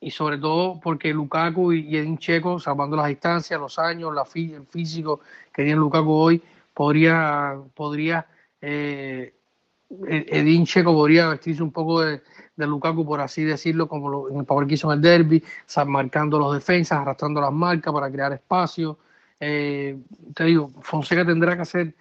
[0.01, 4.65] Y sobre todo porque Lukaku y Edin Checo, salvando las distancias, los años, la, el
[4.65, 5.21] físico
[5.53, 8.25] que tiene Lukaku hoy, podría, podría
[8.59, 9.33] eh,
[10.07, 12.21] e-, Edin Checo podría vestirse un poco de,
[12.57, 15.43] Lukaku, por así decirlo, como lo, en el power que hizo en el derby,
[15.87, 18.99] marcando los defensas, arrastrando las marcas para crear espacio.
[19.39, 19.97] Eh,
[20.35, 21.95] te digo, Fonseca tendrá que hacer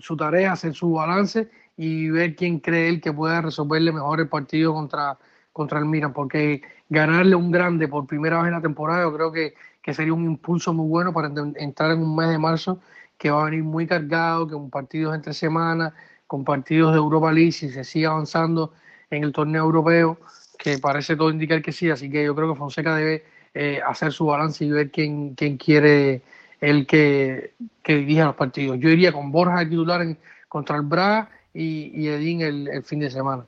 [0.00, 4.28] su tarea, hacer su balance y ver quién cree él que pueda resolverle mejor el
[4.28, 5.18] partido contra,
[5.54, 9.30] contra el Milan, porque ganarle un grande por primera vez en la temporada yo creo
[9.30, 9.54] que,
[9.94, 12.80] sería un impulso muy bueno para entrar en un mes de marzo
[13.16, 15.92] que va a venir muy cargado, que un partido entre semanas,
[16.26, 18.72] con partidos de Europa League, si se sigue avanzando
[19.10, 20.18] en el torneo europeo,
[20.58, 24.10] que parece todo indicar que sí, así que yo creo que Fonseca debe eh, hacer
[24.10, 26.22] su balance y ver quién, quién quiere
[26.60, 28.80] el que, que dirija los partidos.
[28.80, 32.98] Yo iría con Borja de titular en, contra el Braga y, y Edín el fin
[32.98, 33.44] de semana.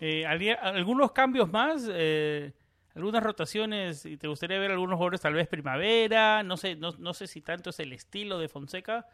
[0.00, 1.88] Eh, ¿Algunos cambios más?
[1.90, 2.52] Eh,
[2.94, 4.06] ¿Algunas rotaciones?
[4.06, 6.42] y ¿Te gustaría ver algunos jugadores tal vez primavera?
[6.42, 9.06] No sé, no, no sé si tanto es el estilo de Fonseca,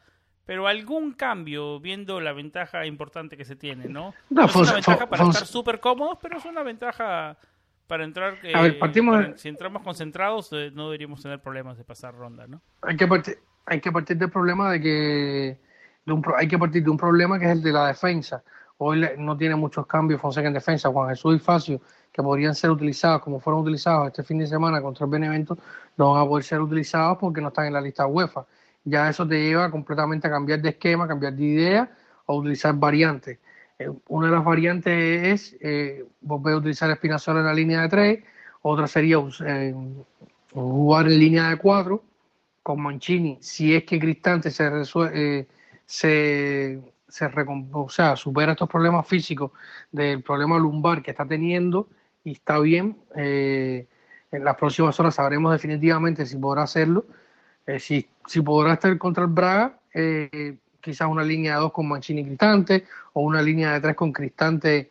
[0.45, 4.15] pero algún cambio viendo la ventaja importante que se tiene, ¿no?
[4.31, 7.37] No, es una ventaja para estar súper cómodos, pero es una ventaja
[7.87, 8.39] para entrar.
[8.55, 12.63] a ver, partimos Si entramos concentrados, eh, no deberíamos tener problemas de pasar ronda, ¿no?
[12.83, 15.61] Hay que partir, hay que partir del problema de que.
[16.05, 18.43] De un, hay que partir de un problema que es el de la defensa.
[18.85, 20.89] Hoy no tiene muchos cambios Fonseca en defensa.
[20.89, 24.83] Juan Jesús y Facio, que podrían ser utilizados como fueron utilizados este fin de semana
[24.83, 25.57] contra el Benevento,
[25.97, 28.45] no van a poder ser utilizados porque no están en la lista UEFA.
[28.85, 31.91] Ya eso te lleva completamente a cambiar de esquema, cambiar de idea
[32.27, 33.39] o utilizar variantes.
[33.79, 37.89] Eh, una de las variantes es eh, volver a utilizar Espinazola en la línea de
[37.89, 38.25] tres,
[38.63, 39.75] otra sería eh,
[40.53, 42.03] jugar en línea de cuatro
[42.65, 45.47] con Mancini, si es que Cristante se, resuelve,
[45.87, 47.27] se se
[47.73, 49.51] o sea, supera estos problemas físicos
[49.91, 51.87] del problema lumbar que está teniendo
[52.25, 53.87] y está bien, eh,
[54.31, 57.05] en las próximas horas sabremos definitivamente si podrá hacerlo,
[57.67, 61.87] eh, si, si podrá estar contra el Braga, eh, quizás una línea de dos con
[61.87, 64.91] Mancini y Cristante, o una línea de tres con Cristante,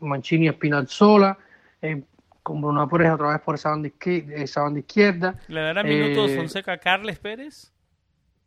[0.00, 1.38] Mancini y Spinazzola,
[2.42, 4.34] con Bruno Pérez otra vez por esa banda, izquierda.
[4.34, 5.34] Esa banda izquierda.
[5.48, 7.72] ¿Le dará minutos Fonseca a Carles Pérez?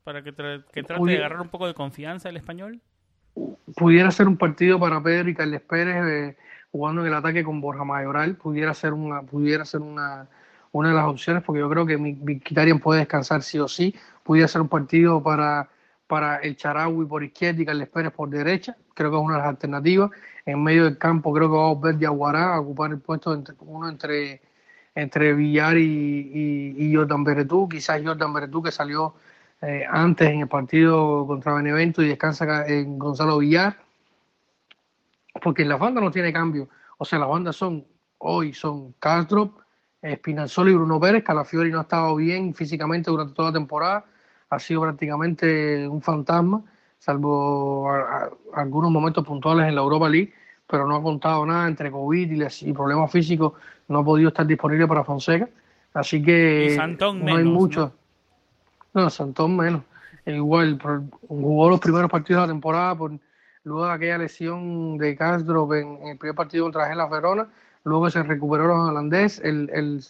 [0.09, 2.81] Para que, que trate de agarrar un poco de confianza el español.
[3.75, 6.35] Pudiera ser un partido para Pedro y Carles Pérez
[6.71, 10.27] jugando en el ataque con Borja Mayoral, pudiera ser una, pudiera ser una,
[10.71, 13.93] una de las opciones, porque yo creo que Mkhitaryan puede descansar sí o sí,
[14.23, 15.69] pudiera ser un partido para,
[16.07, 19.41] para el Charaui por izquierda y Carles Pérez por derecha, creo que es una de
[19.41, 20.09] las alternativas,
[20.43, 23.53] en medio del campo creo que va a ver Diaguará a ocupar el puesto entre,
[23.59, 24.41] uno entre,
[24.95, 29.13] entre Villar y, y, Jordan Beretú, quizás Jordan Beretú que salió
[29.61, 33.75] eh, antes en el partido contra Benevento y descansa en Gonzalo Villar,
[35.41, 36.69] porque la banda no tiene cambio.
[36.97, 37.85] O sea, las bandas son,
[38.19, 39.57] hoy son Castro,
[40.01, 41.23] Spinazzola y Bruno Pérez.
[41.23, 44.05] Calafiori no ha estado bien físicamente durante toda la temporada.
[44.49, 46.63] Ha sido prácticamente un fantasma,
[46.97, 47.89] salvo
[48.53, 50.33] algunos momentos puntuales en la Europa League,
[50.65, 53.53] pero no ha contado nada entre COVID y, problemas físicos.
[53.89, 55.49] No ha podido estar disponible para Fonseca.
[55.93, 57.81] Así que no hay mucho.
[57.81, 57.98] ¿no?
[58.93, 59.83] No, Santón menos.
[60.25, 60.79] Igual,
[61.27, 63.11] jugó los primeros partidos de la temporada por
[63.63, 67.47] luego de aquella lesión de Castro en, el primer partido contra la Verona,
[67.83, 70.03] luego se recuperó los holandés, el, el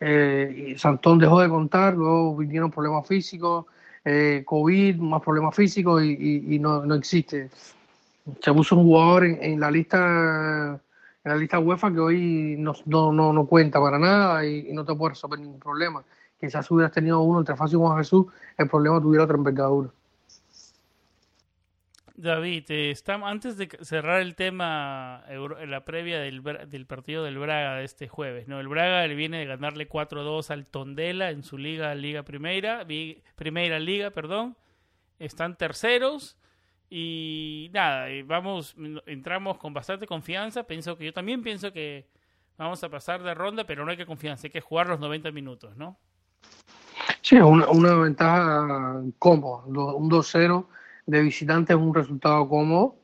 [0.00, 3.66] eh, Santón dejó de contar, luego vinieron problemas físicos,
[4.04, 7.50] eh, COVID, más problemas físicos y, no, no, existe.
[8.40, 10.80] Se puso un jugador en, la lista
[11.22, 14.94] en la lista UEFA que hoy no, no, no, cuenta para nada y, no te
[14.94, 16.02] puede resolver ningún problema.
[16.40, 18.26] Quizás hubieras tenido uno entre Fácil y Juan Jesús,
[18.56, 19.90] el problema tuviera otra envergadura.
[22.20, 25.24] David, eh, antes de cerrar el tema,
[25.66, 28.60] la previa del, del, partido del Braga de este jueves, ¿no?
[28.60, 32.86] El Braga le viene de ganarle 4-2 al Tondela en su liga, Liga Primera,
[33.36, 34.56] Primera Liga, perdón.
[35.18, 36.38] Están terceros
[36.90, 38.74] y nada, vamos,
[39.06, 40.64] entramos con bastante confianza.
[40.64, 42.08] Pienso que yo también pienso que
[42.58, 45.30] vamos a pasar de ronda, pero no hay que confianza, hay que jugar los 90
[45.32, 45.98] minutos, ¿no?
[47.22, 50.66] Sí, una, una ventaja cómoda, un 2-0
[51.06, 52.96] de visitante es un resultado cómodo.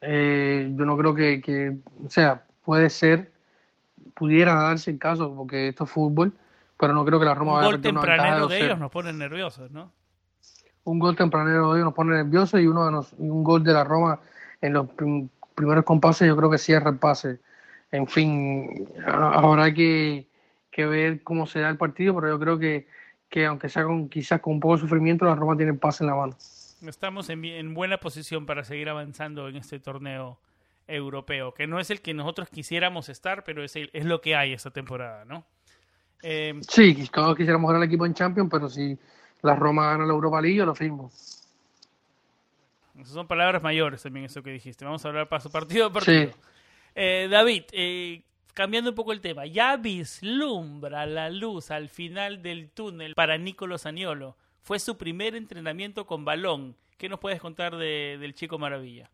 [0.00, 3.32] Eh, yo no creo que, o sea, puede ser,
[4.14, 6.32] pudiera darse el caso, porque esto es fútbol,
[6.78, 9.90] pero no creo que la Roma un gol tempranero de, ellos nos pone nerviosos, ¿no?
[10.84, 13.84] Un gol tempranero de ellos nos pone nerviosos y uno de un gol de la
[13.84, 14.20] Roma
[14.60, 14.88] en los
[15.54, 17.40] primeros compases yo creo que cierra el pase.
[17.90, 20.28] En fin, habrá que,
[20.76, 22.86] que ver cómo se da el partido, pero yo creo que,
[23.30, 26.04] que aunque sea con, quizás con un poco de sufrimiento, la Roma tiene el pase
[26.04, 26.36] en la mano
[26.88, 30.38] estamos en, buena posición para seguir avanzando en este torneo
[30.86, 34.52] europeo, que no es el que nosotros quisiéramos estar, pero es, es lo que hay
[34.52, 35.44] esta temporada, ¿no?
[36.22, 38.96] Eh, sí, todos quisiéramos ver al equipo en Champions, pero si
[39.42, 41.10] la Roma gana la Europa League, lo firmo.
[42.94, 44.84] Esas son palabras mayores también, eso que dijiste.
[44.84, 46.30] Vamos a hablar paso partido a partido.
[46.94, 48.22] Eh, David, eh,
[48.56, 53.76] cambiando un poco el tema, ya vislumbra la luz al final del túnel para Nicolo
[53.76, 56.74] Saniolo fue su primer entrenamiento con balón.
[56.96, 59.10] ¿Qué nos puedes contar del chico Maravilla?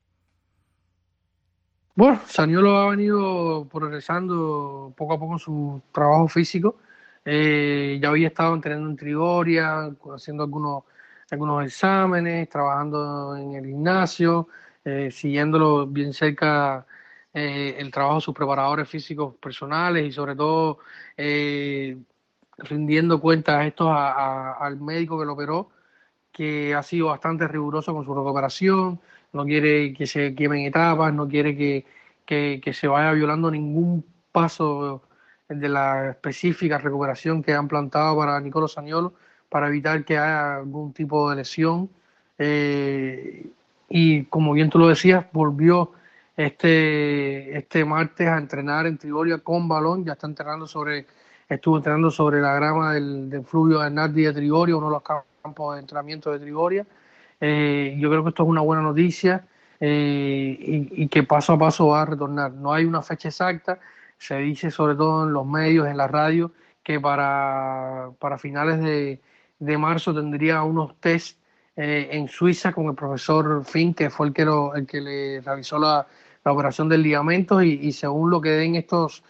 [1.96, 6.76] Bueno, Saniolo ha venido progresando poco a poco en su trabajo físico.
[7.24, 10.85] Eh, ya había estado entrenando en Trigoria, haciendo algunos,
[11.33, 14.46] algunos exámenes, trabajando en el gimnasio,
[14.85, 16.87] eh, siguiéndolo bien cerca
[17.35, 20.79] eh, el trabajo de sus preparadores físicos personales y sobre todo
[22.59, 25.71] rindiendo cuentas esto al médico que lo operó,
[26.31, 29.01] que ha sido bastante riguroso con su recuperación,
[29.33, 31.85] no quiere que se quemen etapas, no quiere que,
[32.27, 35.03] que, se vaya violando ningún paso
[35.49, 39.14] de la específica recuperación que han plantado para Nicolo Saniolo
[39.49, 41.90] para evitar que haya algún tipo de lesión.
[42.38, 43.47] Eh,
[43.90, 45.92] y como bien tú lo decías, volvió
[46.37, 51.07] este, este martes a entrenar en Trigoria con balón, ya está entrenando sobre
[51.55, 55.03] estuvo entrenando sobre la grama del, del fluvio de Nardi de Trigoria, uno de los
[55.03, 56.87] campos de entrenamiento de Trigoria.
[57.40, 59.47] Eh, yo creo que esto es una buena noticia
[59.81, 62.53] eh, y, que paso a paso va a retornar.
[62.53, 63.81] No hay una fecha exacta,
[64.18, 69.21] se dice sobre todo en los medios, en la radio, que para, para finales de,
[69.59, 71.38] de marzo tendría unos test
[71.76, 75.78] eh, en Suiza con el profesor Finn, que fue el que, el que le realizó
[75.78, 76.06] la,
[76.44, 79.22] operación del ligamento y, según lo que den estos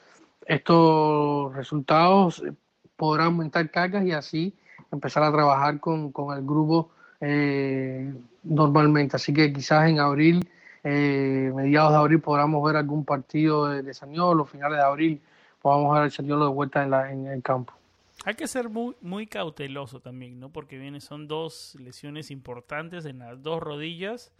[0.46, 2.42] estos resultados
[2.96, 4.55] podrán aumentar cargas y así
[4.90, 9.16] empezar a trabajar con, el grupo eh, normalmente.
[9.16, 10.48] Así que quizás en abril,
[10.85, 15.22] eh, mediados de abril, podamos ver algún partido de, de Sañol, o finales de abril
[15.62, 17.72] podamos dar el Saniolo de vuelta en, la, en el campo.
[18.24, 20.52] Hay que ser muy, muy cauteloso también, ¿no?
[20.52, 24.32] Porque viene, son dos lesiones importantes en las dos rodillas.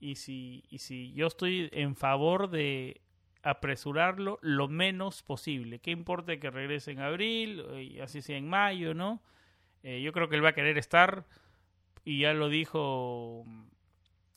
[0.00, 3.00] Y si, y si yo estoy en favor de
[3.44, 5.78] apresurarlo lo menos posible.
[5.78, 9.22] ¿Qué importa que regrese en abril, y así sea en mayo, ¿no?
[9.82, 11.26] Eh, yo creo que él va a querer estar,
[12.04, 13.44] y ya lo dijo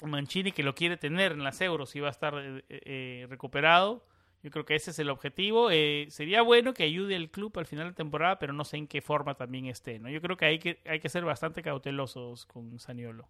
[0.06, 4.06] Mancini, que lo quiere tener en las euros y va a estar eh, eh, recuperado.
[4.48, 5.68] Yo creo que ese es el objetivo.
[6.08, 9.02] sería bueno que ayude al club al final de temporada, pero no sé en qué
[9.02, 10.00] forma también esté.
[10.00, 10.08] ¿no?
[10.08, 13.28] Yo creo que hay que, hay que ser bastante cautelosos con Saniolo.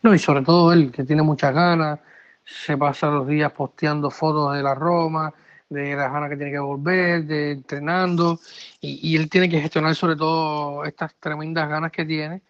[0.00, 1.98] No, y sobre todo él, que tiene muchas ganas,
[2.44, 5.34] se pasa los días posteando fotos de la Roma,
[5.68, 8.38] de la ganas que tiene que volver, de entrenando,
[8.80, 12.42] y, él tiene que gestionar sobre todo estas tremendas ganas que tiene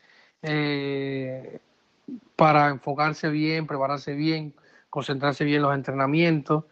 [0.43, 1.59] eh,
[2.37, 4.53] para enfocarse bien, prepararse bien,
[4.91, 6.65] concentrarse bien en los entrenamientos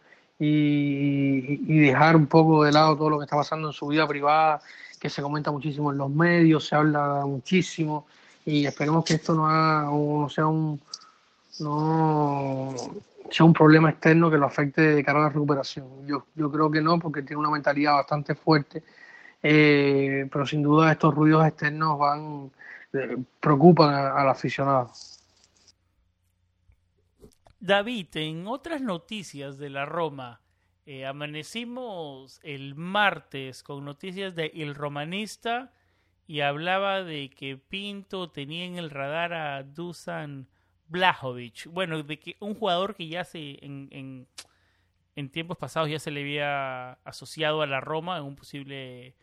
[0.43, 4.59] y, dejar un poco de lado todo lo que está pasando en su vida privada,
[4.99, 8.07] que se comenta muchísimo en los medios, se habla muchísimo,
[8.45, 10.81] y esperemos que esto no, no sea un
[11.59, 12.73] no
[13.29, 15.85] sea un problema externo que lo afecte de cara a la recuperación.
[16.07, 18.83] Yo, yo creo que no, porque tiene una mentalidad bastante fuerte,
[19.43, 22.51] eh, pero sin duda estos ruidos externos van
[22.93, 24.91] eh, preocupan al aficionado.
[27.61, 30.41] David, en otras noticias de la Roma,
[30.87, 35.71] eh, amanecimos el martes con noticias de El Romanista
[36.25, 40.49] y hablaba de que Pinto tenía en el radar a Dusan
[40.87, 41.67] Blajovic.
[41.67, 44.27] Bueno, de que un jugador que ya se en,
[45.15, 49.15] en, tiempos pasados ya se le había asociado a la Roma en un posible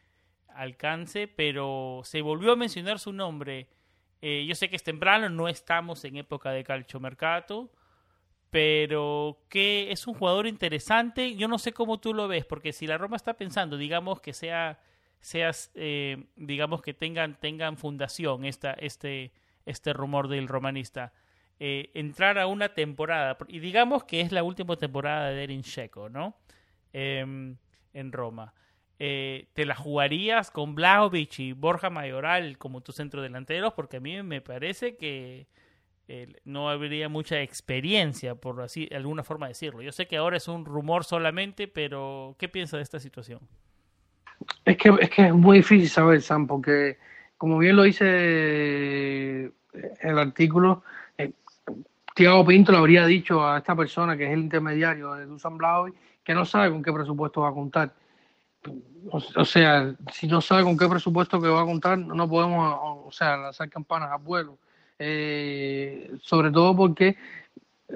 [0.47, 3.69] alcance, pero se volvió a mencionar su nombre.
[4.23, 7.73] Eh, yo sé que es temprano, no estamos en época de calchomercato,
[8.51, 11.37] pero que es un jugador interesante.
[11.37, 14.33] Yo no sé cómo tú lo ves, porque si la Roma está pensando, digamos que
[14.33, 14.81] sea,
[15.21, 19.33] seas, eh, digamos que tengan, tengan fundación esta, este,
[19.67, 21.13] este rumor del romanista
[21.61, 26.09] eh, entrar a una temporada, y digamos que es la última temporada de Erin Checo,
[26.09, 26.37] ¿no?
[26.93, 27.57] Em,
[27.93, 28.55] en Roma.
[29.01, 33.73] Eh, ¿Te la jugarías con Blaovic y Borja Mayoral como tu centro delanteros?
[33.75, 35.49] Porque a mí me parece que
[36.09, 39.83] eh, no habría mucha experiencia, por así alguna forma decirlo.
[39.83, 43.41] Yo sé que ahora es un rumor solamente, pero ¿qué piensas de esta situación?
[44.65, 46.99] Es que, es que es muy difícil saber, Sam, porque
[47.37, 49.53] como bien lo dice
[50.01, 50.83] el artículo,
[52.15, 55.95] Tiago Pinto le habría dicho a esta persona que es el intermediario de Dusan Blaovic
[56.25, 57.95] que no sabe con qué presupuesto va a contar.
[59.11, 63.13] O, sea, si no sabe con qué presupuesto que va a contar, no podemos, o
[63.13, 64.59] sea, lanzar campanas a vuelo.
[64.99, 67.17] Eh, sobre todo porque,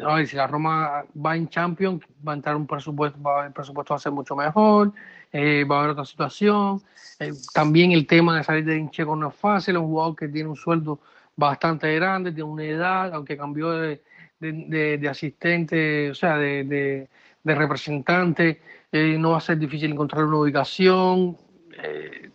[0.00, 3.52] a ver, si la Roma va en Champions, va a entrar un presupuesto, va, el
[3.52, 4.92] presupuesto va a ser mucho mejor,
[5.32, 6.80] eh, va a haber otra situación.
[7.18, 10.48] Eh, también el tema de salir de Incheco no es fácil, un jugador que tiene
[10.48, 11.00] un sueldo
[11.34, 14.02] bastante grande, tiene una edad, aunque cambió de,
[14.38, 17.08] de, asistente, o sea, de,
[17.44, 18.60] representante,
[18.92, 21.36] eh, no va a ser difícil encontrar una ubicación,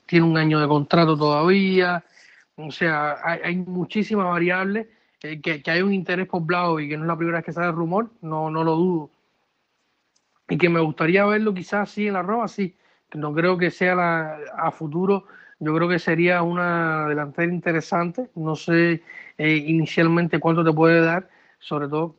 [0.06, 2.03] tiene un año de contrato todavía,
[2.58, 4.88] o sea, hay, muchísimas variables,
[5.22, 7.54] eh, que, hay un interés por Blau y que no es la primera vez que
[7.54, 9.12] sale el rumor, no, no lo dudo.
[10.50, 12.76] Y que me gustaría verlo quizás sí en la Roma, sí,
[13.13, 15.26] no creo que sea la, a futuro,
[15.60, 19.04] yo creo que sería una delantera interesante, no sé
[19.38, 22.15] inicialmente cuánto te puede dar, sobre todo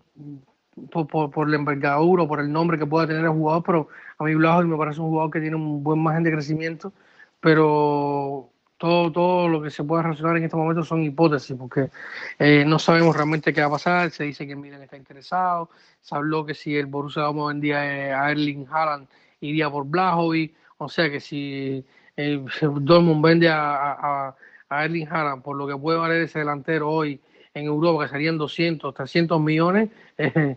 [0.91, 3.89] por, por, por, la envergadura o por el nombre que pueda tener el jugador, pero
[4.19, 6.93] a mí Blajovic me parece un jugador que tiene un buen margen de crecimiento,
[7.41, 11.91] pero todo, todo lo que se pueda relacionar en este momento son hipótesis, porque
[12.39, 15.69] eh, no sabemos realmente qué va a pasar, se dice que Milan está interesado,
[16.01, 17.81] se habló que si el Borussia Dortmund vendía
[18.23, 19.09] a Erling Haaland,
[19.41, 21.85] iría por Blajovic, o sea que si
[22.17, 24.37] el Dortmund vende a, a,
[24.69, 27.21] a Erling Haaland por lo que puede valer ese delantero hoy
[27.55, 30.57] en Europa, que serían 200, 300 millones, eh,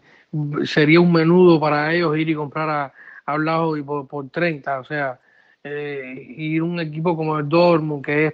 [0.63, 2.93] sería un menudo para ellos ir y comprar a,
[3.25, 4.79] a y por, por 30.
[4.79, 5.19] O sea,
[5.63, 8.33] eh, ir un equipo como el Dortmund, que es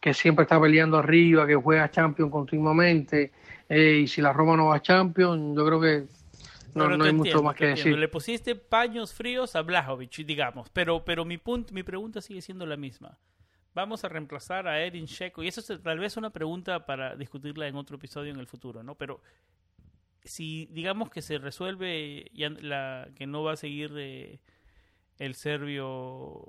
[0.00, 3.32] que siempre está peleando arriba, que juega Champions continuamente,
[3.68, 6.04] eh, y si la Roma no va a Champions, yo creo que
[6.74, 7.98] no, no hay mucho más que decir.
[7.98, 12.64] Le pusiste paños fríos a Blajovic, digamos, pero, pero mi, punto, mi pregunta sigue siendo
[12.64, 13.18] la misma
[13.74, 15.42] vamos a reemplazar a Edin Checo.
[15.42, 18.82] Y eso es tal vez una pregunta para discutirla en otro episodio en el futuro,
[18.82, 18.94] ¿no?
[18.94, 19.20] Pero
[20.24, 24.38] si digamos que se resuelve ya la, que no va a seguir eh,
[25.20, 26.42] el serbio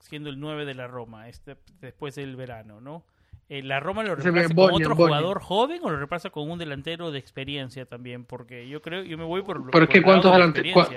[0.00, 3.04] siendo el 9 de la Roma este, después del verano, ¿no?
[3.48, 7.10] Eh, ¿La Roma lo reemplaza con otro jugador joven o lo reemplaza con un delantero
[7.10, 8.24] de experiencia también?
[8.24, 10.88] Porque yo creo, yo me voy por, Pero es que cuántos delanteros,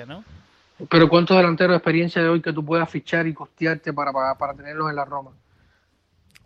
[0.90, 4.36] Pero ¿cuántos delanteros de experiencia de hoy que tú puedas fichar y costearte para, para,
[4.38, 5.32] para tenerlos en la Roma?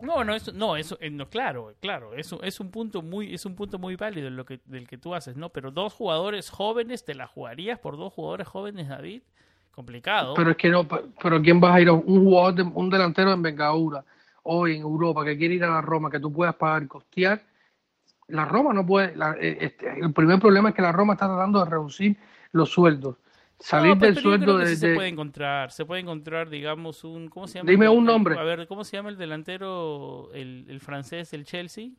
[0.00, 3.44] No, no, eso, no, eso, eh, no, claro, claro, eso es un punto muy, es
[3.44, 5.50] un punto muy válido lo que, del que tú haces, ¿no?
[5.50, 9.22] Pero dos jugadores jóvenes, ¿te la jugarías por dos jugadores jóvenes, David?
[9.80, 10.34] Complicado.
[10.34, 13.32] Pero es que no, pero ¿quién vas a ir a un jugador, de, un delantero
[13.32, 14.04] en Vengadura
[14.42, 17.42] hoy en Europa que quiere ir a la Roma, que tú puedas pagar, costear?
[18.28, 21.26] La Roma no puede, la, eh, este, el primer problema es que la Roma está
[21.26, 22.16] tratando de reducir
[22.52, 23.16] los sueldos
[23.58, 27.46] salir No, del sueldo de, se de- puede encontrar, se puede encontrar, digamos, un, ¿cómo
[27.46, 27.70] se llama?
[27.70, 28.38] Dime el- un el- nombre.
[28.38, 31.90] A ver, ¿cómo se llama el delantero, el, el francés del Chelsea?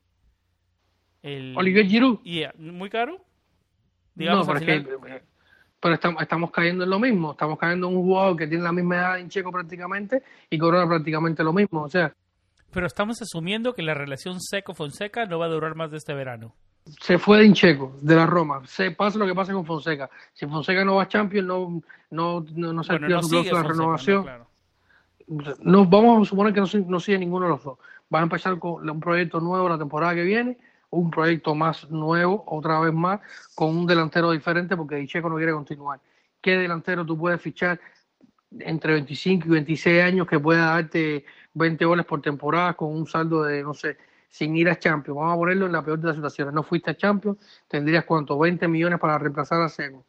[1.22, 2.20] El, Olivier Giroud.
[2.24, 3.18] Yeah, ¿Muy caro?
[3.18, 3.24] No,
[4.16, 5.24] Digamos, pero al es que, final- eh,
[5.82, 7.32] pero estamos, estamos cayendo en lo mismo.
[7.32, 10.88] Estamos cayendo en un jugador que tiene la misma edad en Checo prácticamente y cobra
[10.88, 11.82] prácticamente lo mismo.
[11.84, 12.14] O sea,
[12.72, 16.54] Pero estamos asumiendo que la relación Seco-Fonseca no va a durar más de este verano.
[17.00, 18.62] se fue de Incheco, de la Roma.
[18.66, 20.10] Se pasa lo que pasa con Fonseca.
[20.34, 23.30] Si Fonseca no va a Champions, no, no, no, no se Bueno, activa no su
[23.30, 23.70] sigue Fonseca, ¿no?
[23.70, 24.24] renovación.
[24.24, 24.48] Claro.
[25.62, 27.78] No, vamos a suponer que no, no sigue ninguno de los dos.
[28.10, 30.58] Van a empezar con un proyecto nuevo la temporada que viene,
[30.92, 33.20] un proyecto más nuevo, otra vez más,
[33.56, 36.00] con un delantero diferente, porque Dicheco no quiere continuar.
[36.40, 37.80] ¿Qué delantero tú puedes fichar
[38.60, 43.44] entre 25 y 26 años que pueda darte 20 goles por temporada con un saldo
[43.44, 43.98] de, no sé,
[44.30, 45.18] sin ir a Champions?
[45.18, 46.54] Vamos a ponerlo en la peor de las situaciones.
[46.54, 47.38] No fuiste a Champions,
[47.68, 48.38] tendrías cuánto?
[48.38, 50.06] 20 millones para reemplazar a Seco.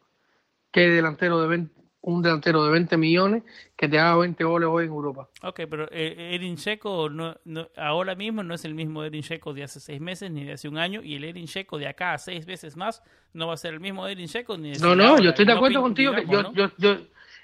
[0.71, 3.43] ¿Qué delantero de 20 un delantero de 20 millones
[3.75, 5.29] que te haga 20 goles hoy en Europa?
[5.41, 9.53] Ok, pero eh, Erin Checo no, no- ahora mismo no es el mismo Erin Checo
[9.53, 12.13] de hace seis meses ni de hace un año y el Erin Checo de acá
[12.13, 13.01] a seis veces más
[13.33, 15.29] no va a ser el mismo Erin Checo ni de No, de no, ahora, yo
[15.29, 16.97] estoy de acuerdo contigo que yo, yo, yo,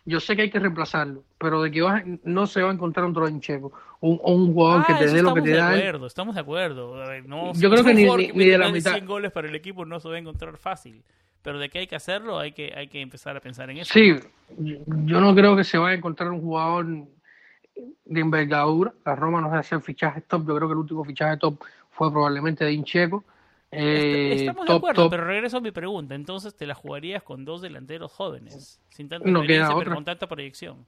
[0.05, 3.05] yo sé que hay que reemplazarlo, pero de que vas, no se va a encontrar
[3.05, 5.49] un en checo, un, un jugador Ah, que te eso dé lo que estamos te
[5.51, 5.79] de da él.
[5.79, 6.91] acuerdo, estamos de acuerdo.
[6.93, 8.91] Ver, no, Yo creo que ni- ni- ni de la mitad.
[8.93, 11.01] 100 goles para el equipo no se va a encontrar fácil.
[11.41, 13.93] Pero de que hay que hacerlo, hay que, hay que empezar a pensar en eso.
[13.93, 14.13] Sí,
[14.57, 18.93] yo no creo que se vaya a encontrar un jugador de envergadura.
[19.05, 20.45] La Roma no va a hacer fichajes top.
[20.47, 23.23] Yo creo que el último fichaje top fue probablemente de Incheco.
[23.71, 25.11] Eh, Est- Estamos de acuerdo, top.
[25.11, 26.15] pero regreso a mi pregunta.
[26.15, 29.95] Entonces te la jugarías con dos delanteros jóvenes, sin tanta No queda experiencia, pero otra.
[29.95, 30.85] con tanta proyección.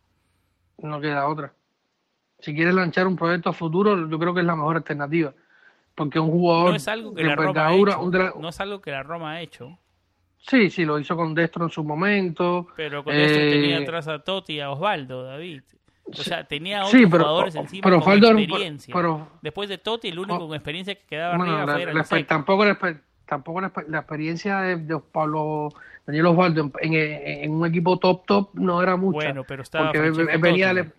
[0.80, 1.54] No queda otra.
[2.40, 5.34] Si quieres lanzar un proyecto a futuro, yo creo que es la mejor alternativa.
[5.94, 8.02] Porque un jugador No es algo que de la Roma ha hecho.
[8.02, 9.78] un No es algo que la Roma ha hecho.
[10.48, 12.68] Sí, sí, lo hizo con Destro en su momento.
[12.76, 15.62] Pero con esto Eh, tenía atrás a Totti y a Osvaldo, David.
[16.06, 18.94] O sea, tenía otros Sí, pero- jugadores encima pero con Osvaldo experiencia.
[18.94, 22.20] pero- Después de Totti, el único Oh, con experiencia que quedaba Bueno, arriba la, fue
[22.22, 22.78] la tampoco, la,
[23.26, 25.70] tampoco la, exper- la experiencia de, de Pablo
[26.06, 29.28] Daniel Osvaldo en, en- en un equipo top top no era mucha.
[29.28, 30.90] Bueno, pero estaba porque venía Totti.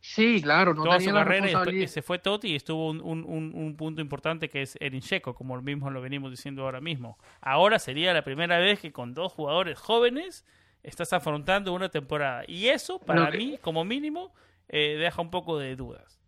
[0.00, 3.00] Sí, claro, no Toda tenía su la carrera y se fue Totti y estuvo un,
[3.00, 6.62] un- un- un punto importante que es Erin Checo, como lo mismo lo venimos diciendo
[6.62, 7.18] ahora mismo.
[7.40, 10.44] Ahora sería la primera vez que con dos jugadores jóvenes
[10.84, 12.44] estás afrontando una temporada.
[12.46, 14.32] Y eso, para No, que- mí, como mínimo,
[14.68, 16.20] eh, deja un poco de dudas.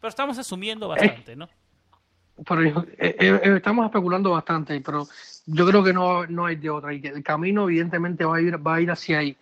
[0.00, 1.48] Pero estamos asumiendo bastante, ¿no?
[2.48, 5.06] Pero yo- eh, eh, eh, estamos especulando bastante, pero
[5.46, 6.94] yo creo que no, no hay de otra.
[6.94, 9.36] Y que el camino, evidentemente, va a ir, va a ir hacia ahí.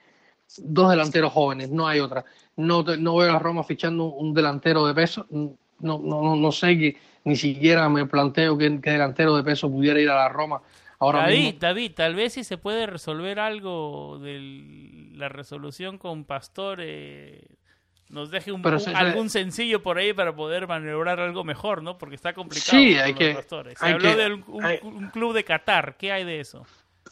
[0.58, 2.24] Dos delanteros jóvenes, no hay otra.
[2.66, 5.26] No, no veo a Roma fichando un delantero de peso.
[5.30, 9.70] No, no, no, no sé que ni siquiera me planteo que, que delantero de peso
[9.70, 10.60] pudiera ir a la Roma
[10.98, 11.58] ahora David, mismo.
[11.60, 17.40] David, tal vez si se puede resolver algo de la resolución con Pastore,
[18.10, 21.96] nos deje un, se- algún sencillo por ahí para poder maniobrar algo mejor, ¿no?
[21.96, 22.70] Porque está complicado.
[22.78, 23.76] Sí, con hay que- Pastore.
[23.76, 26.40] Se hay habló que- de un, un- hay- un club de Qatar, ¿qué hay de
[26.40, 26.66] eso?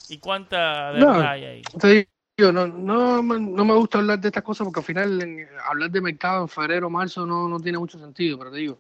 [0.09, 1.63] ¿Y cuánta No, verdad hay ahí?
[1.81, 5.49] Te no, no, me- no me gusta hablar de estas cosas porque al final en-
[5.69, 8.79] hablar de mercado en febrero, marzo no, no tiene mucho sentido, pero te digo,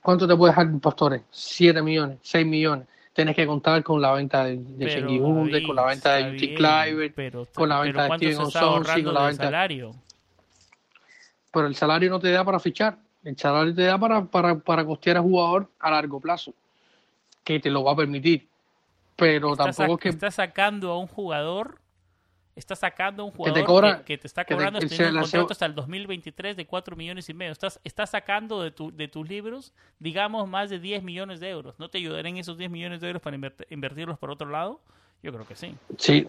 [0.00, 1.22] ¿cuánto te puede dejar Pastores?
[1.30, 2.18] ¿Siete millones?
[2.22, 2.88] ¿Seis millones?
[3.12, 7.46] Tienes que contar con la venta de, de Hunde, con la venta de Kluivert, pero,
[7.52, 9.94] con la venta de ¿cuánto Steven ahorrando con la venta- salario?
[11.52, 14.82] pero el salario no te da para fichar, el salario te da para, para, para
[14.86, 16.54] costear al jugador a largo plazo,
[17.44, 18.48] que te lo va a permitir,
[19.14, 20.08] pero Está, tampoco es que...
[20.08, 21.81] está sacando a un jugador
[22.54, 25.14] está sacando un jugador que, cobra- que te está que te- cobrando el teniendo un
[25.14, 27.52] la contrato hasta el 2023 de 4 millones y medio.
[27.52, 31.78] Estás, estás sacando de, tu, de tus libros, digamos, más de 10 millones de euros.
[31.78, 34.80] ¿No te ayudarían esos 10 millones de euros para invert- invertirlos por otro lado?
[35.22, 35.74] Yo creo que sí.
[35.98, 36.28] Sí,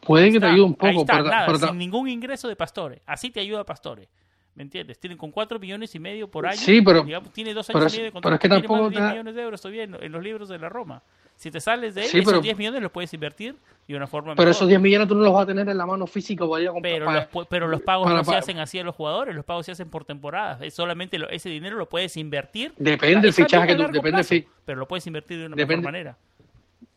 [0.00, 2.56] puede que te ayude un ahí poco, está, pero, nada, pero sin ningún ingreso de
[2.56, 3.00] Pastore.
[3.06, 4.08] Así te ayuda Pastore.
[4.54, 4.98] ¿Me entiendes?
[4.98, 6.56] Tienen con 4 millones y medio por año.
[6.58, 8.34] Sí, pero- digamos, tiene dos pero años y medio de pero contrato.
[8.34, 10.22] es que tampoco más de 10 te da- millones de euros todavía en, en los
[10.22, 11.02] libros de la Roma.
[11.38, 13.54] Si te sales de él, Sí, esos pero- 10 millones los puedes invertir
[13.86, 14.56] de una forma pero mejor.
[14.56, 16.68] esos 10 millones tú no los vas a tener en la mano física para ir
[16.68, 16.92] a comprar.
[16.92, 19.44] Pero para- los, pero los pagos para- no se hacen así a los jugadores, los
[19.44, 20.60] pagos se hacen por temporadas.
[20.62, 22.72] Es solamente lo- ese dinero lo puedes invertir.
[22.76, 25.76] Depende del fichaje que tú, depende, plazo, fi- pero lo puedes invertir de una Depende-
[25.82, 26.16] mejor manera.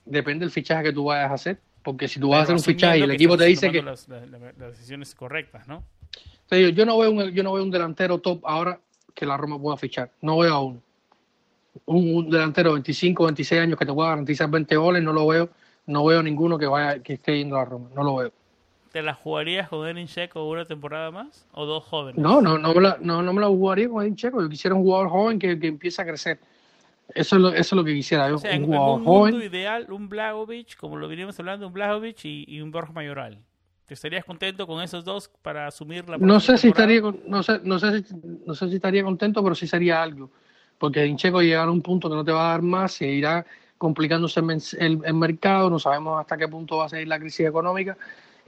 [0.05, 1.59] depende del fichaje que tú vayas a hacer.
[1.83, 3.81] Porque si tú vas a hacer un fichaje y el equipo te dice que...
[3.81, 4.07] Las,
[4.57, 5.83] decisiones correctas, ¿no?
[6.49, 8.79] yo no veo un, yo no veo un delantero top ahora
[9.13, 10.11] que la Roma pueda fichar.
[10.21, 10.81] No veo a uno.
[11.85, 15.49] Un, delantero de 25, 26 años que te pueda garantizar 20 goles, no lo veo.
[15.87, 17.89] No veo ninguno que vaya que esté yendo a Roma.
[17.95, 18.31] No lo veo.
[18.91, 21.47] ¿Te la jugarías con Edin Checo una temporada más?
[21.53, 22.21] ¿O dos jóvenes?
[22.21, 24.41] No, no, no me la, no, no me la jugaría con Edin Checo.
[24.41, 26.39] Yo quisiera un jugador joven que, que empiece a crecer.
[27.15, 28.33] Eso es lo, eso es lo que quisiera.
[28.33, 29.33] O sea, un jugador un joven.
[29.33, 33.39] mundo ideal, un Blagovic, como lo veníamos hablando, un Blagovic y, un Borja Mayoral.
[33.85, 37.59] ¿Te estarías contento con esos dos para asumir la No sé si estaría no sé,
[37.63, 38.15] no sé si,
[38.45, 40.31] no sé si estaría contento, pero sí sería algo.
[40.81, 43.07] Porque Edin Checo llegará a un punto que no te va a dar más, se
[43.07, 43.45] irá
[43.77, 44.39] complicándose
[44.79, 47.95] el, el mercado, no sabemos hasta qué punto va a seguir la crisis económica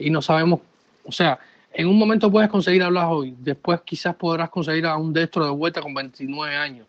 [0.00, 0.58] y no sabemos,
[1.04, 1.38] o sea,
[1.72, 5.44] en un momento puedes conseguir a Blas hoy, después quizás podrás conseguir a un destro
[5.44, 6.88] de vuelta con 29 años.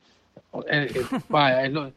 [0.67, 1.91] Eh, eh, vaya, es lo,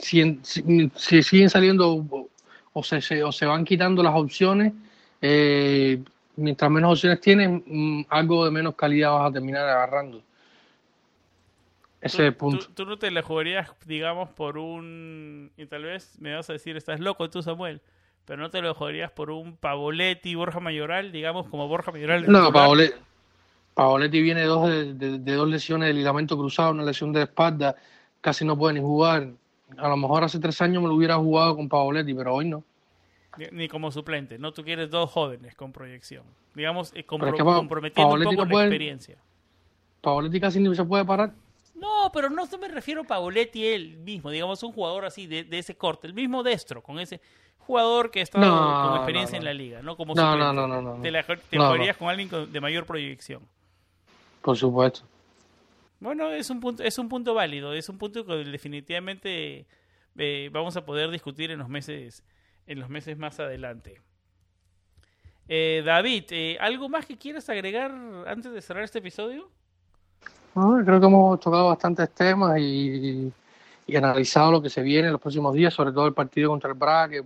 [0.00, 2.28] si, si, siguen saliendo
[2.74, 4.74] o se, o se van quitando las opciones,
[5.22, 5.98] eh,
[6.36, 10.20] mientras menos opciones tienen, mm, algo de menos calidad vas a terminar agarrando.
[12.04, 12.66] Ese es el punto.
[12.74, 15.50] Tú, no te la jugarías, digamos, por un...
[15.56, 17.80] Y tal vez me vas a decir, estás loco tú, Samuel
[18.24, 22.30] pero no te lo joderías por un Pavoletti, Borja Mayoral, digamos, como Borja Mayoral.
[22.30, 22.50] No,
[23.74, 27.76] Pavoletti, viene de dos, de, dos lesiones de ligamento cruzado, una lesión de espalda,
[28.20, 29.30] casi no puede ni jugar.
[29.76, 32.62] A lo mejor hace tres años me lo hubiera jugado con Pavoletti, pero hoy no.
[33.50, 36.22] Ni, como suplente, no tú quieres dos jóvenes con proyección.
[36.54, 39.16] Digamos, eh, comprometiendo un poco la experiencia.
[40.00, 41.32] Pavoletti casi ni se puede parar.
[41.74, 45.58] No, pero no me refiero a Pavoletti él mismo, digamos un jugador así de, de
[45.58, 47.20] ese corte, el mismo destro, con ese
[47.58, 51.10] jugador que está con experiencia en la liga, no como no, no, no, no, Te,
[51.10, 53.42] la, jugarías con alguien de mayor proyección.
[54.42, 55.02] Por supuesto.
[56.00, 59.66] Bueno, es un punto, es un punto válido, es un punto que definitivamente
[60.16, 62.22] eh, vamos a poder discutir en los meses,
[62.66, 64.00] en los meses más adelante.
[65.48, 67.90] Eh, David, eh, ¿algo más que quieras agregar
[68.26, 69.50] antes de cerrar este episodio?
[70.54, 73.32] Creo que hemos tocado bastantes temas y,
[73.86, 76.70] y, analizado lo que se viene en los próximos días, sobre todo el partido contra
[76.70, 77.24] el Braga, que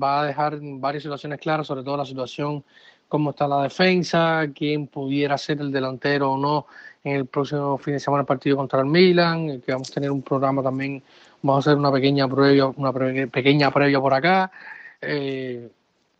[0.00, 2.64] va a dejar varias situaciones claras, sobre todo la situación,
[3.08, 6.66] cómo está la defensa, quién pudiera ser el delantero o no
[7.04, 10.10] en el próximo fin de semana el partido contra el Milan, que vamos a tener
[10.10, 11.02] un programa también,
[11.40, 14.50] vamos a hacer una pequeña previa, una pequeña previa por acá.
[15.00, 15.68] Eh,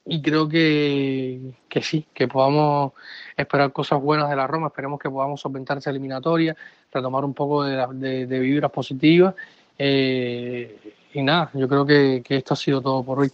[0.07, 2.93] y creo que, que, sí, que podamos
[3.37, 6.57] esperar cosas buenas de la Roma, esperemos que podamos solventar esa eliminatoria,
[6.93, 9.35] retomar un poco de, de, vibras positivas.
[9.77, 13.33] Eh, y nada, yo creo que, que esto ha sido todo por hoy.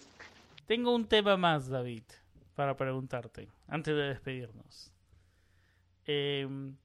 [0.65, 2.03] Tengo un tema más, David,
[2.55, 4.91] para preguntarte, antes de despedirnos.
[6.05, 6.75] Em,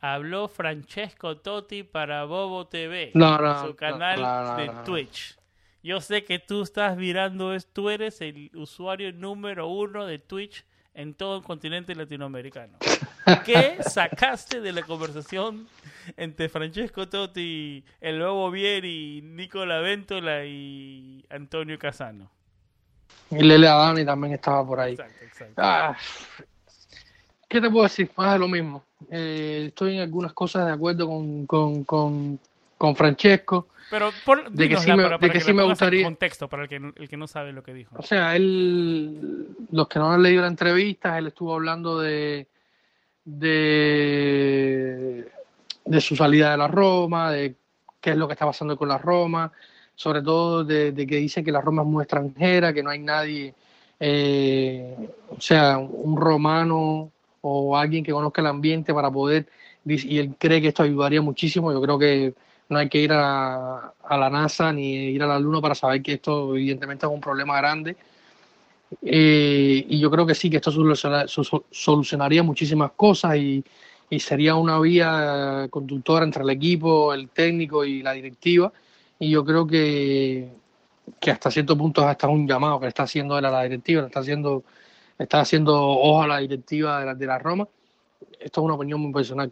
[0.00, 5.36] habló Francesco Totti para Bobo TV, su canal de Twitch.
[5.82, 10.64] Yo sé que tú estás mirando, tú eres el usuario número uno de Twitch
[10.94, 12.78] en todo el continente latinoamericano.
[13.44, 15.66] ¿Qué sacaste de la conversación
[16.16, 22.30] entre Francesco Totti, el Bobo Vieri, Nicola Ventola y Antonio Casano?
[23.30, 24.92] Y Lele Adani también estaba por ahí.
[24.92, 25.54] Exacto, exacto.
[25.56, 25.96] Ah,
[27.48, 28.10] ¿Qué te puedo decir?
[28.16, 28.84] Más de lo mismo.
[29.10, 32.40] Eh, estoy en algunas cosas de acuerdo con, con, con,
[32.82, 33.68] con Francesco.
[33.88, 36.02] Pero por, de que sí me, para, de que, sí me gustaría.
[36.02, 37.94] contexto para el que, el que no sabe lo que dijo.
[37.96, 42.48] O sea, él, los que no han leído la entrevista, él estuvo hablando de,
[43.24, 44.10] de,
[45.84, 47.54] de su salida de la Roma, de
[48.00, 49.52] qué es lo que está pasando con la Roma,
[49.94, 53.54] sobre todo de, que dice que la Roma es muy extranjera, que no hay nadie,
[54.00, 57.12] eh, o sea, un romano
[57.42, 59.46] o alguien que conozca el ambiente para poder,
[59.84, 62.34] y él cree que esto ayudaría muchísimo, yo creo que
[62.72, 66.14] no hay que ir a, la NASA ni ir a la Luna para saber que
[66.14, 67.96] esto evidentemente es un problema grande.
[69.00, 70.70] Eh, y yo creo que sí, que esto
[71.70, 73.64] solucionaría muchísimas cosas y,
[74.18, 78.70] sería una vía conductora entre el equipo, el técnico y la directiva
[79.18, 80.50] y yo creo que,
[81.18, 84.64] que hasta cierto punto hasta un llamado que está haciendo a la directiva, está haciendo,
[85.18, 87.66] está haciendo ojo a la directiva de la, de la Roma.
[88.38, 89.48] Esto es una opinión muy personal.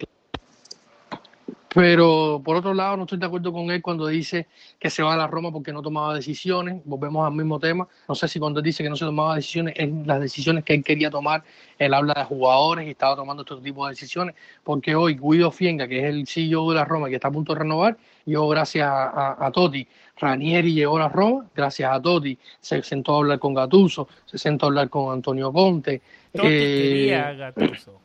[1.72, 4.48] Pero por otro lado, no estoy de acuerdo con él cuando dice
[4.78, 6.82] que se va a la Roma porque no tomaba decisiones.
[6.84, 7.86] Volvemos al mismo tema.
[8.08, 10.74] No sé si cuando él dice que no se tomaba decisiones, es las decisiones que
[10.74, 11.44] él quería tomar.
[11.78, 14.34] Él habla de jugadores y estaba tomando este tipo de decisiones.
[14.64, 17.52] Porque hoy Guido Fienga, que es el CEO de la Roma, que está a punto
[17.54, 17.96] de renovar,
[18.26, 19.86] yo gracias a, a, Totti.
[20.18, 22.36] Ranieri llegó a la Roma, gracias a Totti.
[22.60, 26.02] Se sentó a hablar con Gatuso, se sentó a hablar con Antonio Conte.
[26.32, 28.00] Totti quería a eh, Gattuso.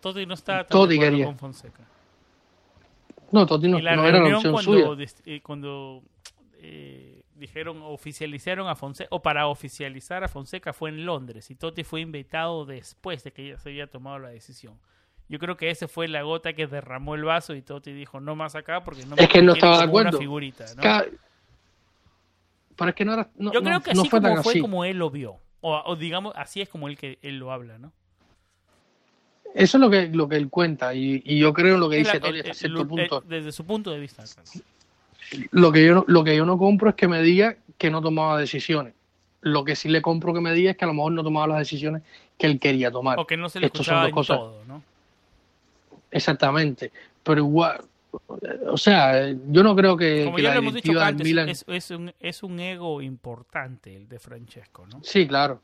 [0.00, 1.26] Totti no estaba tan Totti quería.
[1.26, 1.93] con Fonseca.
[3.34, 5.06] No, Totti no, era la cuando, suya.
[5.26, 6.02] Eh, cuando
[6.60, 11.82] eh, dijeron, oficializaron a Fonseca, o para oficializar a Fonseca fue en Londres y Totti
[11.84, 14.78] fue invitado después de que ya se había tomado la decisión.
[15.28, 18.36] Yo creo que ese fue la gota que derramó el vaso y Totti dijo no
[18.36, 20.18] más acá porque no es que no estaba de acuerdo.
[20.18, 20.82] figurita, ¿no?
[20.82, 21.06] Ca-
[22.76, 23.30] Pero es que no era.
[23.36, 24.60] no- Yo creo no- que no así fue como fue así.
[24.60, 25.38] como él lo vio.
[25.60, 27.92] O, o digamos, así es como él que él lo habla, ¿no?
[29.54, 30.94] Eso es lo que, lo que él cuenta.
[30.94, 33.22] Y, y yo creo en lo que dice Totti hasta cierto punto.
[33.26, 34.24] desde su punto de vista.
[35.52, 38.02] Lo que, yo no, lo que yo no compro es que me diga que no
[38.02, 38.94] tomaba decisiones.
[39.40, 41.46] Lo que sí le compro que me diga es que a lo mejor no tomaba
[41.46, 42.02] las decisiones
[42.36, 43.18] que él quería tomar.
[43.18, 44.38] O que no se le Estos son dos en cosas.
[44.38, 44.82] todo, ¿no?
[46.10, 46.90] Exactamente.
[47.22, 47.80] Pero igual,
[48.66, 51.48] o sea, yo no creo que, Como que ya la lo hemos dicho antes, Milan...
[51.48, 55.00] es, es un, es un ego importante el de Francesco, ¿no?
[55.02, 55.60] Sí, claro,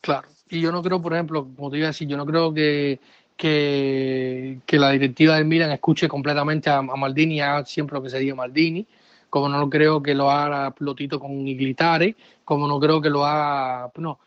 [0.00, 0.28] claro.
[0.48, 3.00] Y yo no creo, por ejemplo, como te iba a decir, yo no creo que,
[3.36, 8.02] que, que la directiva del Milan escuche completamente a, a Maldini y haga siempre lo
[8.02, 8.86] que se diga Maldini,
[9.30, 12.14] como no creo que lo haga Plotito con Iglitare,
[12.44, 14.18] como no creo que lo haga, no,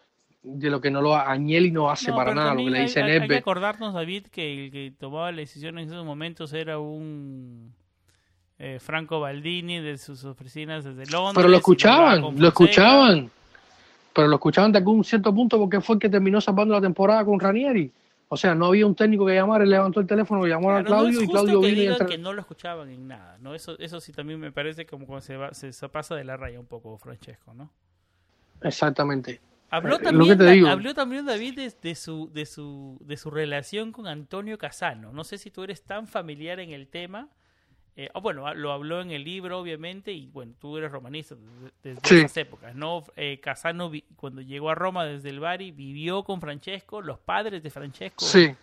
[0.43, 2.81] de lo que no lo haga Agnelli no hace No, para nada, lo que le
[2.81, 6.51] dice hay, hay que acordarnos, David, que el que tomaba las decisiones en esos momentos
[6.53, 7.73] era un
[8.59, 11.35] eh, Franco Baldini de sus oficinas desde Londres.
[11.35, 13.29] Pero lo escuchaban, lo escuchaban.
[14.13, 17.23] Pero lo escuchaban de algún cierto punto porque fue el que terminó salvando la temporada
[17.23, 17.91] con Ranieri.
[18.29, 20.83] O sea, no había un técnico que llamara, él levantó el teléfono, llamó a Claro,
[20.83, 23.07] no Claudio es y justo Claudio que vino y digan que no lo escuchaban en
[23.07, 23.55] nada, ¿no?
[23.55, 26.35] Eso, eso sí también me parece como cuando se, va, se, se pasa de la
[26.35, 27.71] raya un poco, Francesco, ¿no?
[28.61, 29.39] Exactamente.
[29.69, 34.07] Habló Eh, también, habló también David de, de su, de, su, de su relación con
[34.07, 35.11] Antonio Casano.
[35.11, 37.29] No sé si tú eres tan familiar en el tema.
[37.99, 41.33] Eh, ah, bueno, ah, lo habló en el libro, obviamente, y bueno, tú eres romanista
[41.33, 42.15] desde, desde Sí.
[42.19, 43.03] esas épocas, ¿no?
[43.15, 47.71] Eh, Casano, cuando llegó a Roma desde el Bari, vivió con Francesco, los padres de
[47.71, 48.55] Francesco Sí.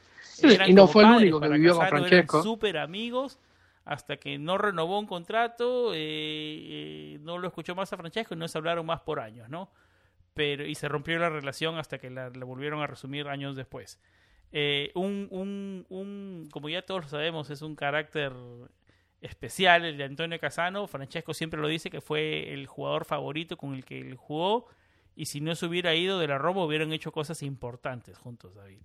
[0.66, 2.42] Y no fue el único que vivió con Casano, eran Francesco.
[2.44, 3.40] súper amigos
[3.84, 8.38] hasta que no renovó un contrato, eh, eh, no lo escuchó más a Francesco y
[8.38, 9.68] no se hablaron más por años, ¿no?
[10.32, 13.98] Pero, y se rompió la relación hasta que la, la volvieron a resumir años después.
[14.94, 18.32] Un, un, un, como ya todos lo sabemos, es un carácter
[19.24, 20.86] especial el de Antonio Casano.
[20.86, 24.66] Francesco siempre lo dice que fue el jugador favorito con el que él jugó.
[25.16, 28.78] Y si no se hubiera ido de la Roma, hubieran hecho cosas importantes juntos, David.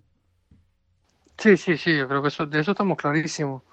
[1.37, 3.63] Sí, sí, sí, yo creo que eso, de eso estamos clarísimos.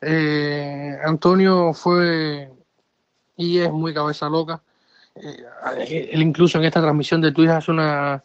[0.00, 2.50] Eh, Antonio fue
[3.36, 4.62] y es muy cabeza loca.
[5.14, 8.22] Eh, él incluso en esta transmisión de Twitch hace una,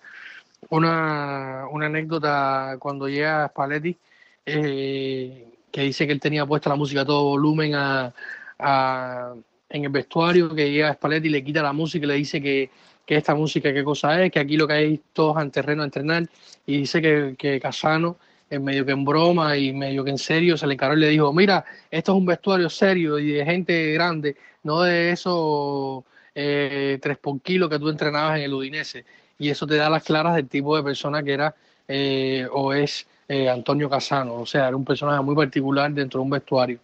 [0.69, 3.97] una, una anécdota cuando llega Spalletti,
[4.45, 8.13] eh, que dice que él tenía puesta la música a todo volumen a,
[8.57, 9.33] a-
[9.69, 12.69] en el vestuario, que llega Spalletti y le quita la música y le dice que,
[13.05, 15.85] que esta música qué cosa es, que aquí lo que hay todos en terreno a
[15.85, 16.29] entrenar,
[16.65, 18.15] y dice que, que Casano,
[18.49, 21.09] en medio que en broma y medio que en serio, se le encaró y le
[21.09, 26.99] dijo, mira, esto es un vestuario serio y de gente grande, no de esos eh,
[27.01, 29.03] tres por kilo que tú entrenabas en el Udinese.
[29.37, 31.53] Y eso te da las claras del tipo de persona que era
[31.89, 34.35] eh, o es eh, Antonio Casano.
[34.35, 36.79] O sea, era un personaje muy particular dentro de un vestuario.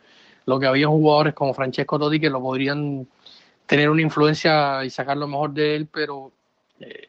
[0.46, 3.08] Lo que había jugadores como Francesco Totti que lo podrían
[3.66, 6.32] tener una influencia y sacar lo mejor de él, pero
[6.80, 7.08] eh,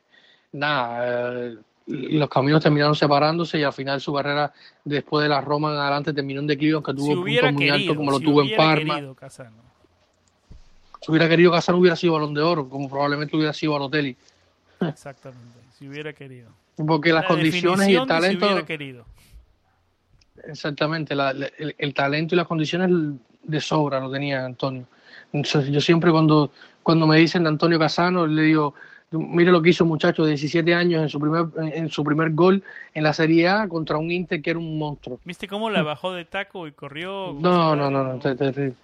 [0.53, 1.57] nada, eh,
[1.87, 4.53] los caminos terminaron separándose y al final su carrera
[4.85, 7.71] después de la Roma en adelante terminó en declive, aunque tuvo si hubiera puntos muy
[7.71, 8.95] altos como lo si tuvo en hubiera Parma.
[8.95, 9.57] querido Casano.
[11.01, 14.17] Si hubiera querido Casano hubiera sido balón de oro, como probablemente hubiera sido Balotelli.
[14.81, 16.49] Exactamente, si hubiera querido.
[16.77, 18.67] Porque las La condiciones y el Si talento.
[20.47, 22.91] Exactamente, la- la- el, el talento y las condiciones
[23.43, 24.87] de sobra lo tenía Antonio.
[25.33, 26.51] Entonces, yo siempre cuando,
[26.83, 28.75] cuando me dicen de Antonio Casano, le digo,
[29.11, 32.31] mire lo que hizo un muchacho de 17 años en su primer, en su primer
[32.33, 32.63] gol
[32.95, 35.21] en la Serie A contra un Inter que era un monstruo.
[35.25, 37.35] ¿Viste cómo la bajó de taco y corrió?
[37.39, 38.75] No, no, no, no, te- te- te-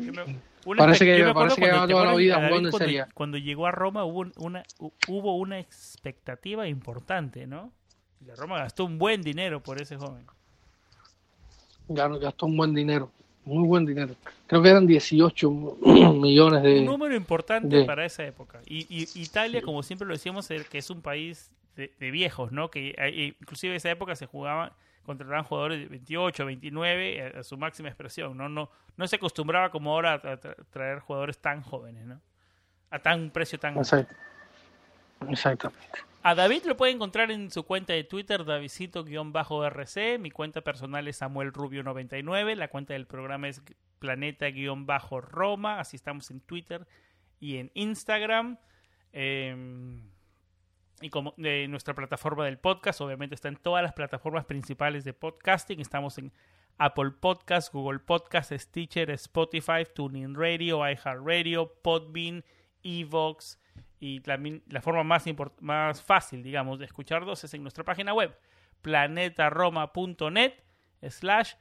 [0.00, 0.36] Yo me-
[0.66, 3.00] una Parece que- me parece que cuando- lleva ¿te toda la vida jugando en Serie
[3.02, 3.08] A?
[3.14, 7.72] cuando llegó a Roma hubo una, hu- hubo una expectativa importante, ¿no?
[8.26, 10.26] La Roma gastó un buen dinero por ese joven.
[11.88, 13.10] Gastó un buen dinero,
[13.44, 14.14] muy buen dinero.
[14.46, 15.50] Creo que eran 18
[16.14, 16.80] millones de...
[16.80, 18.60] un número importante de- para esa época.
[18.66, 22.70] Y, y Italia, como siempre lo decíamos, que es un país de, de viejos, ¿no?
[22.70, 24.72] Que eh, inclusive en esa época se jugaban,
[25.04, 28.48] contrataban jugadores de 28, 29 a, a su máxima expresión, ¿no?
[28.48, 32.20] No, no se acostumbraba como ahora a tra- traer jugadores tan jóvenes, ¿no?
[32.90, 33.80] A tan precio tan alto.
[33.82, 34.14] Exacto.
[35.28, 35.98] Exactamente.
[36.26, 40.18] A David lo puede encontrar en su cuenta de Twitter, Davidcito-RC.
[40.18, 42.56] Mi cuenta personal es Samuel Rubio99.
[42.56, 43.62] La cuenta del programa es
[44.00, 45.78] Planeta-Roma.
[45.78, 46.84] Así estamos en Twitter
[47.38, 48.58] y en Instagram.
[49.12, 50.02] Eh,
[51.00, 55.12] y como de nuestra plataforma del podcast, obviamente está en todas las plataformas principales de
[55.12, 55.78] podcasting.
[55.78, 56.32] Estamos en
[56.76, 62.44] Apple Podcast, Google Podcast, Stitcher, Spotify, TuneIn Radio, iHeartRadio, Podbean,
[62.82, 63.60] Evox
[64.00, 64.38] y la,
[64.68, 65.24] la forma más,
[65.60, 68.36] más fácil, digamos, de escucharlos es en nuestra página web,
[68.82, 70.54] planetaroma.net
[71.08, 71.54] slash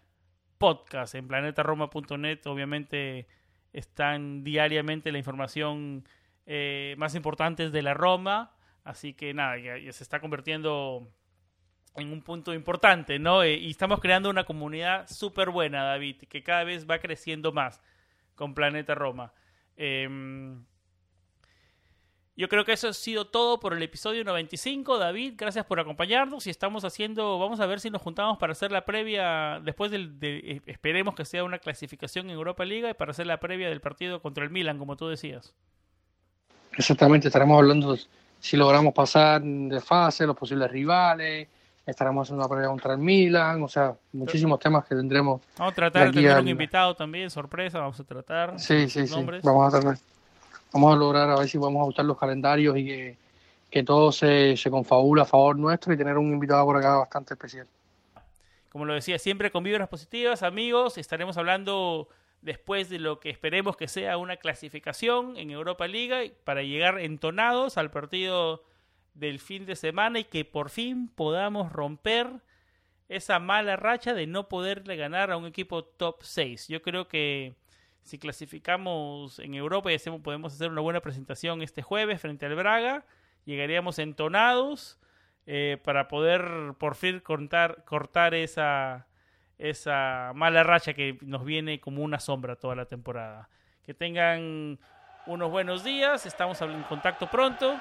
[0.57, 1.15] podcast.
[1.15, 3.27] En planetaroma.net obviamente
[3.73, 6.07] están diariamente la información
[6.45, 11.11] eh, más importante de la Roma, así que nada, ya, se está convirtiendo
[11.95, 13.43] en un punto importante, ¿no?
[13.43, 17.81] Eh, y estamos creando una comunidad súper buena, David, que cada vez va creciendo más
[18.35, 19.33] con Planeta Roma.
[19.77, 20.65] Em,
[22.37, 24.97] yo creo que eso ha sido todo por el episodio 95.
[24.97, 28.71] David, gracias por acompañarnos y estamos haciendo, vamos a ver si nos juntamos para hacer
[28.71, 32.93] la previa, después del, de, eh, esperemos que sea una clasificación en Europa Liga y
[32.93, 35.53] para hacer la previa del partido contra el Milan, como tú decías.
[36.77, 37.95] Exactamente, estaremos hablando
[38.37, 41.47] si logramos pasar de fase, los posibles rivales,
[41.85, 45.41] estaremos haciendo una previa contra el Milan, o sea, muchísimos temas que tendremos.
[45.57, 48.59] Vamos a tratar de tener un invitado también, sorpresa, vamos a tratar.
[48.59, 49.97] Sí, sí, sí, vamos a tratar
[50.75, 53.17] vamos a lograr a ver si podemos ajustar los calendarios y que,
[53.71, 57.33] que todo se, se confabula a favor nuestro y tener un invitado por acá bastante
[57.33, 57.65] especial.
[58.69, 60.97] Como lo decía, siempre con vibras positivas, amigos.
[60.97, 62.09] Estaremos hablando
[62.41, 67.77] después de lo que esperemos que sea una clasificación en Europa Liga para llegar entonados
[67.77, 68.61] al partido
[69.13, 72.27] del fin de semana y que por fin podamos romper
[73.07, 76.67] esa mala racha de no poderle ganar a un equipo top 6.
[76.67, 77.55] Yo creo que
[78.05, 82.55] si clasificamos en Europa y hacemos, podemos hacer una buena presentación este jueves frente al
[82.55, 83.03] Braga,
[83.45, 84.99] llegaríamos entonados
[85.47, 89.07] eh, para poder por fin cortar, cortar esa,
[89.57, 93.49] esa mala racha que nos viene como una sombra toda la temporada.
[93.83, 94.79] Que tengan
[95.25, 97.75] unos buenos días, estamos en contacto pronto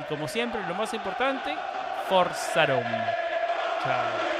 [0.00, 1.54] y como siempre, lo más importante,
[2.08, 3.06] Forza Roma.
[3.84, 4.39] Chao.